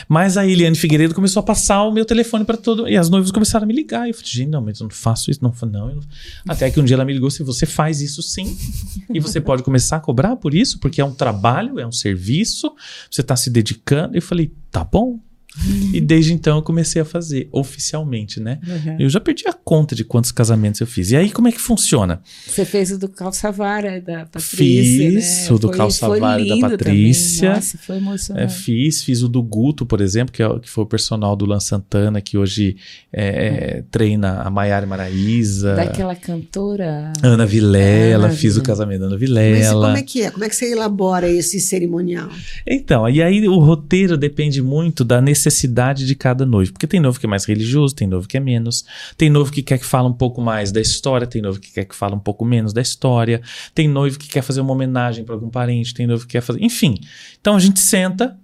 Mas 0.07 0.37
a 0.37 0.45
Eliane 0.45 0.75
Figueiredo 0.75 1.15
começou 1.15 1.39
a 1.39 1.43
passar 1.43 1.83
o 1.83 1.91
meu 1.91 2.05
telefone 2.05 2.43
para 2.43 2.57
todo. 2.57 2.87
E 2.87 2.97
as 2.97 3.09
noivas 3.09 3.31
começaram 3.31 3.63
a 3.63 3.67
me 3.67 3.73
ligar. 3.73 4.05
E 4.07 4.11
eu 4.11 4.13
falei, 4.13 4.29
gente, 4.29 4.49
não, 4.49 4.61
mas 4.61 4.79
eu 4.79 4.85
não 4.85 4.91
faço 4.91 5.31
isso. 5.31 5.41
Não, 5.41 5.53
não, 5.63 5.95
não. 5.95 5.99
Até 6.47 6.69
que 6.69 6.79
um 6.79 6.83
dia 6.83 6.95
ela 6.95 7.05
me 7.05 7.13
ligou 7.13 7.27
assim: 7.27 7.43
você 7.43 7.65
faz 7.65 8.01
isso 8.01 8.21
sim. 8.21 8.57
e 9.09 9.19
você 9.19 9.39
pode 9.39 9.63
começar 9.63 9.97
a 9.97 9.99
cobrar 9.99 10.35
por 10.35 10.53
isso, 10.53 10.79
porque 10.79 10.99
é 10.99 11.05
um 11.05 11.13
trabalho, 11.13 11.79
é 11.79 11.87
um 11.87 11.91
serviço, 11.91 12.73
você 13.09 13.21
está 13.21 13.35
se 13.35 13.49
dedicando. 13.49 14.15
Eu 14.17 14.21
falei, 14.21 14.51
tá 14.69 14.83
bom. 14.83 15.19
E 15.93 15.99
desde 15.99 16.31
então 16.33 16.57
eu 16.57 16.61
comecei 16.63 17.01
a 17.01 17.05
fazer 17.05 17.49
oficialmente, 17.51 18.39
né? 18.39 18.59
Uhum. 18.65 18.95
Eu 19.01 19.09
já 19.09 19.19
perdi 19.19 19.45
a 19.47 19.53
conta 19.53 19.93
de 19.93 20.03
quantos 20.05 20.31
casamentos 20.31 20.79
eu 20.79 20.87
fiz. 20.87 21.11
E 21.11 21.17
aí, 21.17 21.29
como 21.29 21.47
é 21.49 21.51
que 21.51 21.59
funciona? 21.59 22.21
Você 22.47 22.63
fez 22.63 22.89
o 22.91 22.97
do 22.97 23.09
Calçavara 23.09 23.99
da 23.99 24.25
Patrícia. 24.25 24.57
Fiz 24.57 25.45
né? 25.49 25.51
o 25.53 25.59
do 25.59 25.67
Foi- 25.67 25.77
Calçavara 25.77 26.39
foi 26.39 26.47
da 26.61 26.69
Patrícia. 26.69 27.39
Também. 27.49 27.55
Nossa, 27.55 27.77
foi 27.77 27.95
É, 27.95 27.99
emocionante. 27.99 28.53
fiz, 28.53 29.03
fiz 29.03 29.21
o 29.23 29.27
do 29.27 29.43
Guto, 29.43 29.85
por 29.85 29.99
exemplo, 29.99 30.31
que, 30.31 30.41
é, 30.41 30.59
que 30.59 30.69
foi 30.69 30.85
o 30.85 30.87
personal 30.87 31.35
do 31.35 31.45
Lan 31.45 31.59
Santana, 31.59 32.21
que 32.21 32.37
hoje 32.37 32.77
é, 33.11 33.25
é, 33.79 33.83
treina 33.91 34.41
a 34.43 34.49
Maiara 34.49 34.87
Maraíza, 34.87 35.75
Daquela 35.75 36.15
cantora. 36.15 37.11
Ana 37.21 37.45
Vilela, 37.45 38.27
Ana 38.27 38.33
fiz 38.33 38.55
o 38.55 38.63
casamento 38.63 39.01
da 39.01 39.05
Ana 39.07 39.15
Mas 39.15 39.19
Vilela. 39.19 39.87
como 39.87 39.97
é 39.97 40.01
que 40.03 40.21
é? 40.21 40.31
Como 40.31 40.45
é 40.45 40.49
que 40.49 40.55
você 40.55 40.71
elabora 40.71 41.29
esse 41.29 41.59
cerimonial? 41.59 42.29
Então, 42.65 43.09
e 43.09 43.21
aí 43.21 43.45
o 43.49 43.59
roteiro 43.59 44.17
depende 44.17 44.61
muito 44.61 45.03
da 45.03 45.19
necessidade 45.21 45.40
de 46.05 46.15
cada 46.15 46.45
noivo. 46.45 46.73
Porque 46.73 46.85
tem 46.87 46.99
noivo 46.99 47.19
que 47.19 47.25
é 47.25 47.29
mais 47.29 47.45
religioso, 47.45 47.95
tem 47.95 48.07
noivo 48.07 48.27
que 48.27 48.37
é 48.37 48.39
menos. 48.39 48.85
Tem 49.17 49.29
noivo 49.29 49.51
que 49.51 49.61
quer 49.61 49.77
que 49.79 49.85
fale 49.85 50.07
um 50.07 50.13
pouco 50.13 50.41
mais 50.41 50.71
da 50.71 50.79
história, 50.81 51.25
tem 51.25 51.41
noivo 51.41 51.59
que 51.59 51.71
quer 51.71 51.85
que 51.85 51.95
fale 51.95 52.13
um 52.15 52.19
pouco 52.19 52.43
menos 52.45 52.73
da 52.73 52.81
história. 52.81 53.41
Tem 53.73 53.87
noivo 53.87 54.19
que 54.19 54.27
quer 54.27 54.41
fazer 54.41 54.61
uma 54.61 54.73
homenagem 54.73 55.23
para 55.23 55.35
algum 55.35 55.49
parente, 55.49 55.93
tem 55.93 56.05
noivo 56.05 56.25
que 56.25 56.33
quer 56.33 56.41
fazer. 56.41 56.61
Enfim. 56.63 56.95
Então 57.39 57.55
a 57.55 57.59
gente 57.59 57.79
senta, 57.79 58.37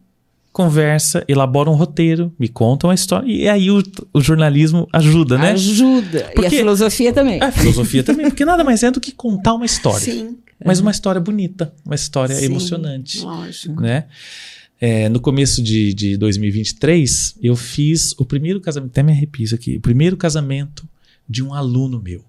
conversa, 0.52 1.24
elabora 1.28 1.70
um 1.70 1.76
roteiro, 1.76 2.34
me 2.40 2.48
conta 2.48 2.88
uma 2.88 2.94
história. 2.96 3.32
E 3.32 3.48
aí 3.48 3.70
o, 3.70 3.84
o 4.14 4.22
jornalismo 4.22 4.88
ajuda, 4.92 5.38
né? 5.38 5.52
Ajuda. 5.52 6.18
E 6.20 6.24
a 6.24 6.32
Porque- 6.32 6.50
filosofia 6.50 7.14
também. 7.14 7.42
A 7.42 7.52
filosofia 7.52 8.04
também, 8.04 8.28
porque 8.30 8.44
nada 8.46 8.64
mais 8.64 8.82
é 8.84 8.90
do 8.90 9.00
que 9.00 9.12
contar 9.12 9.54
uma 9.54 9.66
história. 9.66 10.00
Sim, 10.00 10.38
Mas 10.66 10.80
uma 10.80 10.90
história 10.90 11.22
bonita, 11.22 11.72
uma 11.86 11.94
história 11.94 12.34
Sim. 12.34 12.46
emocionante 12.46 13.20
lógico. 13.22 13.80
né? 13.80 14.06
É, 14.80 15.10
no 15.10 15.20
começo 15.20 15.62
de, 15.64 15.94
de 15.94 16.18
2023, 16.18 17.36
eu 17.42 17.56
fiz 17.56 18.14
o 18.18 18.26
primeiro 18.26 18.62
casamento, 18.62 18.92
até 18.92 19.04
me 19.04 19.12
arrepio 19.12 19.44
isso 19.44 19.56
aqui, 19.56 19.78
o 19.78 19.82
primeiro 19.82 20.16
casamento 20.18 20.88
de 21.28 21.44
um 21.44 21.54
aluno 21.54 22.02
meu. 22.02 22.24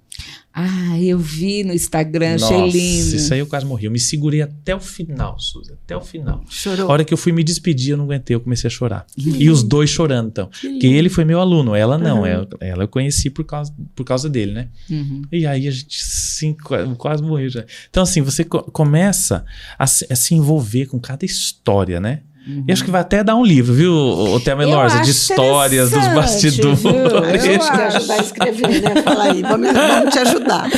Ah, 0.52 1.00
eu 1.00 1.16
vi 1.20 1.62
no 1.62 1.72
Instagram, 1.72 2.34
achei 2.34 2.56
Nossa, 2.56 2.76
isso 2.76 3.32
aí 3.32 3.38
eu 3.38 3.46
quase 3.46 3.64
morri. 3.64 3.84
Eu 3.84 3.92
me 3.92 4.00
segurei 4.00 4.42
até 4.42 4.74
o 4.74 4.80
final, 4.80 5.38
Suzy, 5.38 5.72
até 5.72 5.96
o 5.96 6.00
final. 6.00 6.42
A 6.44 6.50
Chorou. 6.50 6.88
hora 6.90 7.04
que 7.04 7.14
eu 7.14 7.18
fui 7.18 7.30
me 7.30 7.44
despedir, 7.44 7.90
eu 7.92 7.96
não 7.96 8.06
aguentei, 8.06 8.34
eu 8.34 8.40
comecei 8.40 8.66
a 8.66 8.70
chorar. 8.70 9.06
E 9.16 9.48
os 9.48 9.62
dois 9.62 9.88
chorando, 9.88 10.26
então. 10.30 10.50
Porque 10.60 10.88
ele 10.88 11.08
foi 11.08 11.24
meu 11.24 11.38
aluno, 11.38 11.76
ela 11.76 11.96
não. 11.96 12.20
Uhum. 12.20 12.26
Ela, 12.26 12.48
ela 12.58 12.82
eu 12.84 12.88
conheci 12.88 13.30
por 13.30 13.44
causa, 13.44 13.72
por 13.94 14.02
causa 14.02 14.28
dele, 14.28 14.50
né? 14.52 14.68
Uhum. 14.90 15.22
E 15.30 15.46
aí 15.46 15.68
a 15.68 15.70
gente 15.70 16.02
sim, 16.04 16.52
qua- 16.54 16.92
quase 16.96 17.22
morreu 17.22 17.50
já. 17.50 17.64
Então, 17.88 18.02
assim, 18.02 18.20
você 18.20 18.42
co- 18.42 18.64
começa 18.64 19.44
a 19.78 19.86
se, 19.86 20.04
a 20.10 20.16
se 20.16 20.34
envolver 20.34 20.86
com 20.86 20.98
cada 20.98 21.24
história, 21.24 22.00
né? 22.00 22.22
E 22.66 22.72
acho 22.72 22.82
que 22.82 22.90
vai 22.90 23.02
até 23.02 23.22
dar 23.22 23.36
um 23.36 23.44
livro, 23.44 23.74
viu, 23.74 23.92
o 23.92 24.40
Thelma 24.40 24.62
Eu 24.62 24.70
Elorza, 24.70 25.00
de 25.02 25.10
histórias 25.10 25.90
dos 25.90 26.08
bastidores. 26.08 26.80
viu? 26.80 26.92
Eu 26.92 27.08
eu 27.08 27.62
acho. 27.62 27.72
ajudar 27.72 28.14
a 28.14 28.22
escrever, 28.22 28.82
né? 28.82 29.02
Fala 29.02 29.24
aí, 29.24 29.42
vamos, 29.42 29.72
vamos 29.72 30.12
te 30.14 30.18
ajudar. 30.18 30.70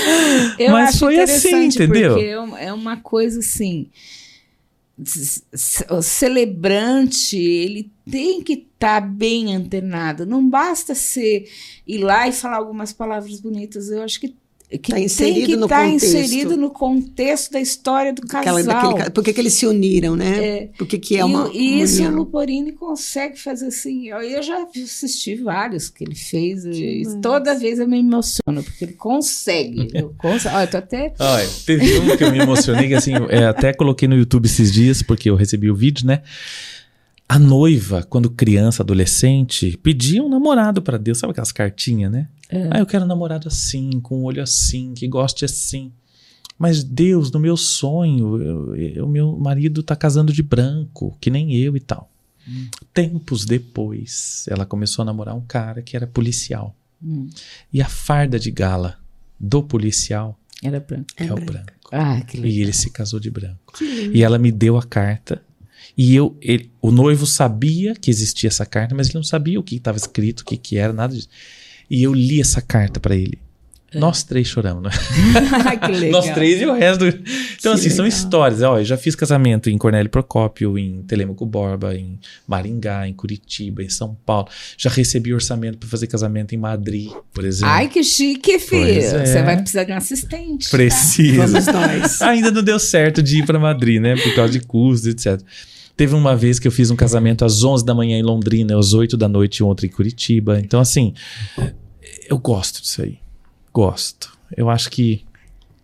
Eu 0.58 0.72
Mas 0.72 0.88
acho 0.88 0.98
foi 0.98 1.20
assim, 1.20 1.66
entendeu? 1.66 2.14
Porque 2.14 2.26
é 2.26 2.66
é 2.66 2.72
uma 2.72 2.96
coisa 2.96 3.38
assim. 3.38 3.88
O 5.88 6.02
celebrante, 6.02 7.38
ele 7.38 7.90
tem 8.10 8.42
que 8.42 8.52
estar 8.52 9.00
bem 9.00 9.54
antenado. 9.54 10.26
Não 10.26 10.46
basta 10.46 10.94
ser 10.94 11.48
ir 11.86 11.98
lá 11.98 12.28
e 12.28 12.32
falar 12.32 12.56
algumas 12.56 12.92
palavras 12.92 13.40
bonitas. 13.40 13.90
Eu 13.90 14.02
acho 14.02 14.20
que, 14.20 14.34
que 14.78 14.92
Tá 14.92 14.96
tem 14.96 15.06
que 15.08 15.52
estar 15.52 15.84
contexto. 15.84 16.06
inserido 16.06 16.56
no 16.56 16.70
contexto 16.70 17.50
da 17.52 17.60
história 17.60 18.12
do 18.12 18.22
casal. 18.22 18.56
Aquela, 18.56 18.92
daquele 18.92 19.10
por 19.10 19.24
que, 19.24 19.32
que 19.32 19.40
eles 19.40 19.54
se 19.54 19.66
uniram, 19.66 20.14
né? 20.14 20.68
Por 20.78 20.86
que, 20.86 20.98
que 20.98 21.16
é 21.16 21.20
E 21.20 21.22
uma, 21.24 21.50
e, 21.52 21.80
isso 21.80 22.02
o? 22.02 22.10
Luporini 22.10 22.72
consegue 22.72 23.38
fazer 23.38 23.66
assim. 23.66 24.08
Eu, 24.08 24.18
eu 24.22 24.42
já 24.42 24.64
assisti 24.64 25.34
vários 25.36 25.88
que 25.88 26.04
ele 26.04 26.14
fez 26.14 26.64
e 26.64 27.02
toda 27.20 27.54
vez 27.58 27.78
eu 27.78 27.88
me 27.88 27.98
emociono, 27.98 28.62
porque 28.62 28.84
ele 28.84 28.92
consegue. 28.94 29.88
Eu, 29.92 30.14
cons 30.18 30.46
Olha, 30.46 30.64
eu 30.64 30.70
tô 30.70 30.76
até. 30.76 31.12
Olha, 31.18 31.48
teve 31.66 31.98
um 31.98 32.16
que 32.16 32.24
eu 32.24 32.30
me 32.30 32.38
emocionei, 32.38 32.88
que 32.88 32.94
assim, 32.94 33.12
é, 33.28 33.44
até 33.46 33.72
coloquei 33.72 34.06
no 34.06 34.16
YouTube 34.16 34.46
esses 34.46 34.72
dias, 34.72 35.02
porque 35.02 35.28
eu 35.28 35.34
recebi 35.34 35.70
o 35.70 35.74
vídeo, 35.74 36.06
né? 36.06 36.22
A 37.30 37.38
noiva, 37.38 38.02
quando 38.02 38.28
criança, 38.28 38.82
adolescente, 38.82 39.78
pedia 39.84 40.20
um 40.20 40.28
namorado 40.28 40.82
pra 40.82 40.98
Deus, 40.98 41.18
sabe 41.18 41.30
aquelas 41.30 41.52
cartinhas, 41.52 42.10
né? 42.10 42.28
Ah, 42.72 42.80
eu 42.80 42.86
quero 42.86 43.04
um 43.04 43.06
namorado 43.06 43.46
assim, 43.46 44.00
com 44.00 44.22
um 44.22 44.24
olho 44.24 44.42
assim, 44.42 44.94
que 44.94 45.06
goste 45.06 45.44
assim. 45.44 45.92
Mas 46.58 46.82
Deus, 46.82 47.30
no 47.30 47.38
meu 47.38 47.56
sonho, 47.56 48.74
o 49.00 49.06
meu 49.06 49.38
marido 49.38 49.80
tá 49.80 49.94
casando 49.94 50.32
de 50.32 50.42
branco, 50.42 51.16
que 51.20 51.30
nem 51.30 51.54
eu 51.54 51.76
e 51.76 51.80
tal. 51.80 52.10
Hum. 52.48 52.66
Tempos 52.92 53.44
depois, 53.44 54.44
ela 54.48 54.66
começou 54.66 55.04
a 55.04 55.06
namorar 55.06 55.36
um 55.36 55.46
cara 55.46 55.82
que 55.82 55.94
era 55.94 56.08
policial. 56.08 56.74
Hum. 57.00 57.30
E 57.72 57.80
a 57.80 57.88
farda 57.88 58.40
de 58.40 58.50
gala 58.50 58.98
do 59.38 59.62
policial 59.62 60.36
era 60.64 60.80
branco. 60.80 61.06
É, 61.16 61.26
é 61.26 61.32
o 61.32 61.36
branco. 61.36 61.72
Ah, 61.92 62.20
que 62.22 62.38
legal. 62.38 62.50
E 62.50 62.60
ele 62.60 62.72
se 62.72 62.90
casou 62.90 63.20
de 63.20 63.30
branco. 63.30 63.72
E 64.12 64.20
ela 64.20 64.36
me 64.36 64.50
deu 64.50 64.76
a 64.76 64.82
carta. 64.82 65.40
E 65.96 66.14
eu, 66.14 66.36
ele, 66.40 66.70
o 66.80 66.90
noivo 66.90 67.26
sabia 67.26 67.94
que 67.94 68.10
existia 68.10 68.48
essa 68.48 68.64
carta, 68.64 68.94
mas 68.94 69.08
ele 69.08 69.16
não 69.16 69.22
sabia 69.22 69.58
o 69.58 69.62
que 69.62 69.76
estava 69.76 69.98
escrito, 69.98 70.40
o 70.40 70.44
que, 70.44 70.56
que 70.56 70.76
era, 70.76 70.92
nada 70.92 71.14
disso. 71.14 71.28
E 71.90 72.02
eu 72.02 72.14
li 72.14 72.40
essa 72.40 72.60
carta 72.60 73.00
para 73.00 73.16
ele. 73.16 73.38
É. 73.92 73.98
Nós 73.98 74.22
três 74.22 74.46
choramos, 74.46 74.84
né? 74.84 74.90
que 75.84 75.90
legal. 75.90 76.22
Nós 76.22 76.30
três 76.32 76.62
e 76.62 76.66
o 76.66 76.72
resto. 76.72 77.06
Então, 77.06 77.18
que 77.18 77.68
assim, 77.68 77.82
legal. 77.82 77.96
são 77.96 78.06
histórias. 78.06 78.62
Ó, 78.62 78.78
eu 78.78 78.84
já 78.84 78.96
fiz 78.96 79.16
casamento 79.16 79.68
em 79.68 79.76
Cornélio 79.76 80.08
Procópio, 80.08 80.78
em 80.78 81.02
Telemaco 81.02 81.44
Borba, 81.44 81.94
em 81.94 82.18
Maringá, 82.46 83.08
em 83.08 83.12
Curitiba, 83.12 83.82
em 83.82 83.88
São 83.88 84.16
Paulo. 84.24 84.48
Já 84.78 84.90
recebi 84.90 85.34
orçamento 85.34 85.78
para 85.78 85.88
fazer 85.88 86.06
casamento 86.06 86.54
em 86.54 86.58
Madrid, 86.58 87.10
por 87.32 87.44
exemplo. 87.44 87.74
Ai, 87.74 87.88
que 87.88 88.04
chique, 88.04 88.60
filho. 88.60 88.84
É. 88.84 89.26
Você 89.26 89.42
vai 89.42 89.56
precisar 89.56 89.82
de 89.82 89.92
um 89.92 89.96
assistente. 89.96 90.70
Precisa. 90.70 91.60
Tá? 91.60 91.90
Ainda 92.30 92.52
não 92.52 92.62
deu 92.62 92.78
certo 92.78 93.20
de 93.20 93.38
ir 93.38 93.46
para 93.46 93.58
Madrid, 93.58 94.00
né? 94.00 94.14
Por 94.14 94.32
causa 94.36 94.52
de 94.52 94.60
custos, 94.60 95.08
etc. 95.08 95.44
Teve 96.00 96.14
uma 96.14 96.34
vez 96.34 96.58
que 96.58 96.66
eu 96.66 96.72
fiz 96.72 96.90
um 96.90 96.96
casamento 96.96 97.44
às 97.44 97.62
11 97.62 97.84
da 97.84 97.94
manhã 97.94 98.18
em 98.18 98.22
Londrina, 98.22 98.78
às 98.78 98.94
8 98.94 99.18
da 99.18 99.28
noite 99.28 99.62
outro 99.62 99.84
em 99.84 99.90
Curitiba. 99.90 100.58
Então, 100.58 100.80
assim, 100.80 101.12
eu 102.26 102.38
gosto 102.38 102.80
disso 102.80 103.02
aí. 103.02 103.18
Gosto. 103.70 104.32
Eu 104.56 104.70
acho 104.70 104.90
que 104.90 105.26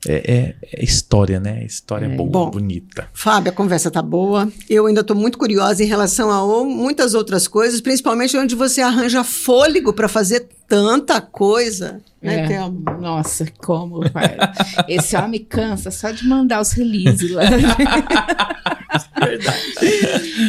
é, 0.09 0.15
é, 0.15 0.55
é 0.73 0.83
história, 0.83 1.39
né? 1.39 1.63
História 1.67 2.07
é. 2.07 2.17
boa, 2.17 2.31
Bom, 2.31 2.51
bonita. 2.51 3.11
Fábio, 3.13 3.53
a 3.53 3.55
conversa 3.55 3.91
tá 3.91 4.01
boa. 4.01 4.51
Eu 4.71 4.87
ainda 4.87 5.03
estou 5.03 5.15
muito 5.15 5.37
curiosa 5.37 5.85
em 5.85 5.87
relação 5.87 6.31
a 6.31 6.65
muitas 6.65 7.13
outras 7.13 7.47
coisas, 7.47 7.83
principalmente 7.83 8.39
onde 8.39 8.55
você 8.55 8.81
arranja 8.81 9.23
fôlego 9.23 9.93
para 9.93 10.09
fazer 10.09 10.49
tanta 10.69 11.21
coisa. 11.21 12.01
Né, 12.21 12.53
é. 12.53 12.69
Nossa, 13.01 13.47
como, 13.59 14.11
pai. 14.11 14.37
Esse 14.89 15.17
homem 15.17 15.45
cansa 15.45 15.91
só 15.91 16.11
de 16.11 16.27
mandar 16.27 16.61
os 16.61 16.73
releases 16.73 17.31
lá. 17.31 17.43
Verdade. 19.19 19.61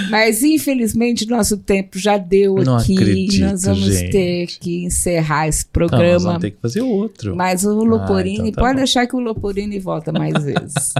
Mas 0.10 0.43
infelizmente 0.43 1.27
nosso 1.27 1.58
tempo 1.58 1.97
já 1.97 2.17
deu 2.17 2.56
Não 2.56 2.77
aqui. 2.77 2.93
Acredito, 2.93 3.45
Nós 3.45 3.63
vamos 3.63 3.86
gente. 3.86 4.12
ter 4.12 4.47
que 4.47 4.86
encerrar 4.86 5.47
esse 5.47 5.65
programa. 5.65 6.06
Não, 6.06 6.13
nós 6.13 6.23
vamos 6.23 6.41
ter 6.41 6.51
que 6.51 6.62
fazer 6.62 6.82
outro. 6.82 7.36
Mas 7.36 7.65
o 7.65 7.84
Loporini, 7.84 8.39
ah, 8.39 8.47
então 8.47 8.51
tá 8.53 8.62
pode 8.62 8.73
bom. 8.73 8.77
deixar 8.77 9.08
que 9.08 9.15
o 9.15 9.19
Loporini 9.19 9.80
volta 9.80 10.12
mais 10.12 10.43
vezes. 10.43 10.93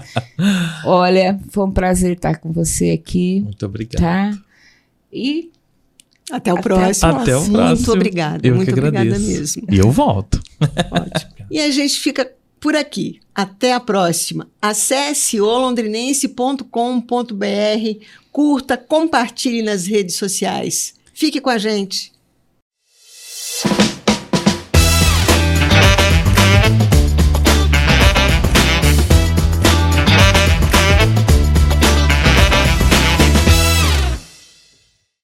Olha, 0.86 1.40
foi 1.50 1.66
um 1.66 1.72
prazer 1.72 2.14
estar 2.14 2.38
com 2.38 2.52
você 2.52 2.92
aqui. 2.92 3.42
Muito 3.42 3.66
obrigado. 3.66 4.02
Tá? 4.02 4.38
E 5.12 5.52
até 6.32 6.54
o 6.54 6.62
próximo. 6.62 7.12
Até 7.12 7.38
o 7.38 7.46
próximo. 7.46 7.58
Muito 7.58 7.92
obrigada. 7.92 8.48
Eu 8.48 8.56
muito 8.56 8.70
obrigada 8.70 9.00
agradeço. 9.00 9.28
mesmo. 9.28 9.68
E 9.72 9.78
eu 9.78 9.92
volto. 9.92 10.42
Ótimo. 10.92 11.38
E 11.50 11.60
a 11.60 11.72
gente 11.72 12.00
fica 12.00 12.30
por 12.60 12.76
aqui. 12.76 13.20
Até 13.34 13.74
a 13.74 13.80
próxima. 13.80 14.50
Acesse 14.62 15.40
olondrinense.com.br, 15.40 18.06
curta, 18.32 18.76
compartilhe 18.76 19.62
nas 19.62 19.86
redes 19.86 20.16
sociais. 20.16 20.96
Fique 21.14 21.40
com 21.40 21.50
a 21.50 21.58
gente. 21.58 22.12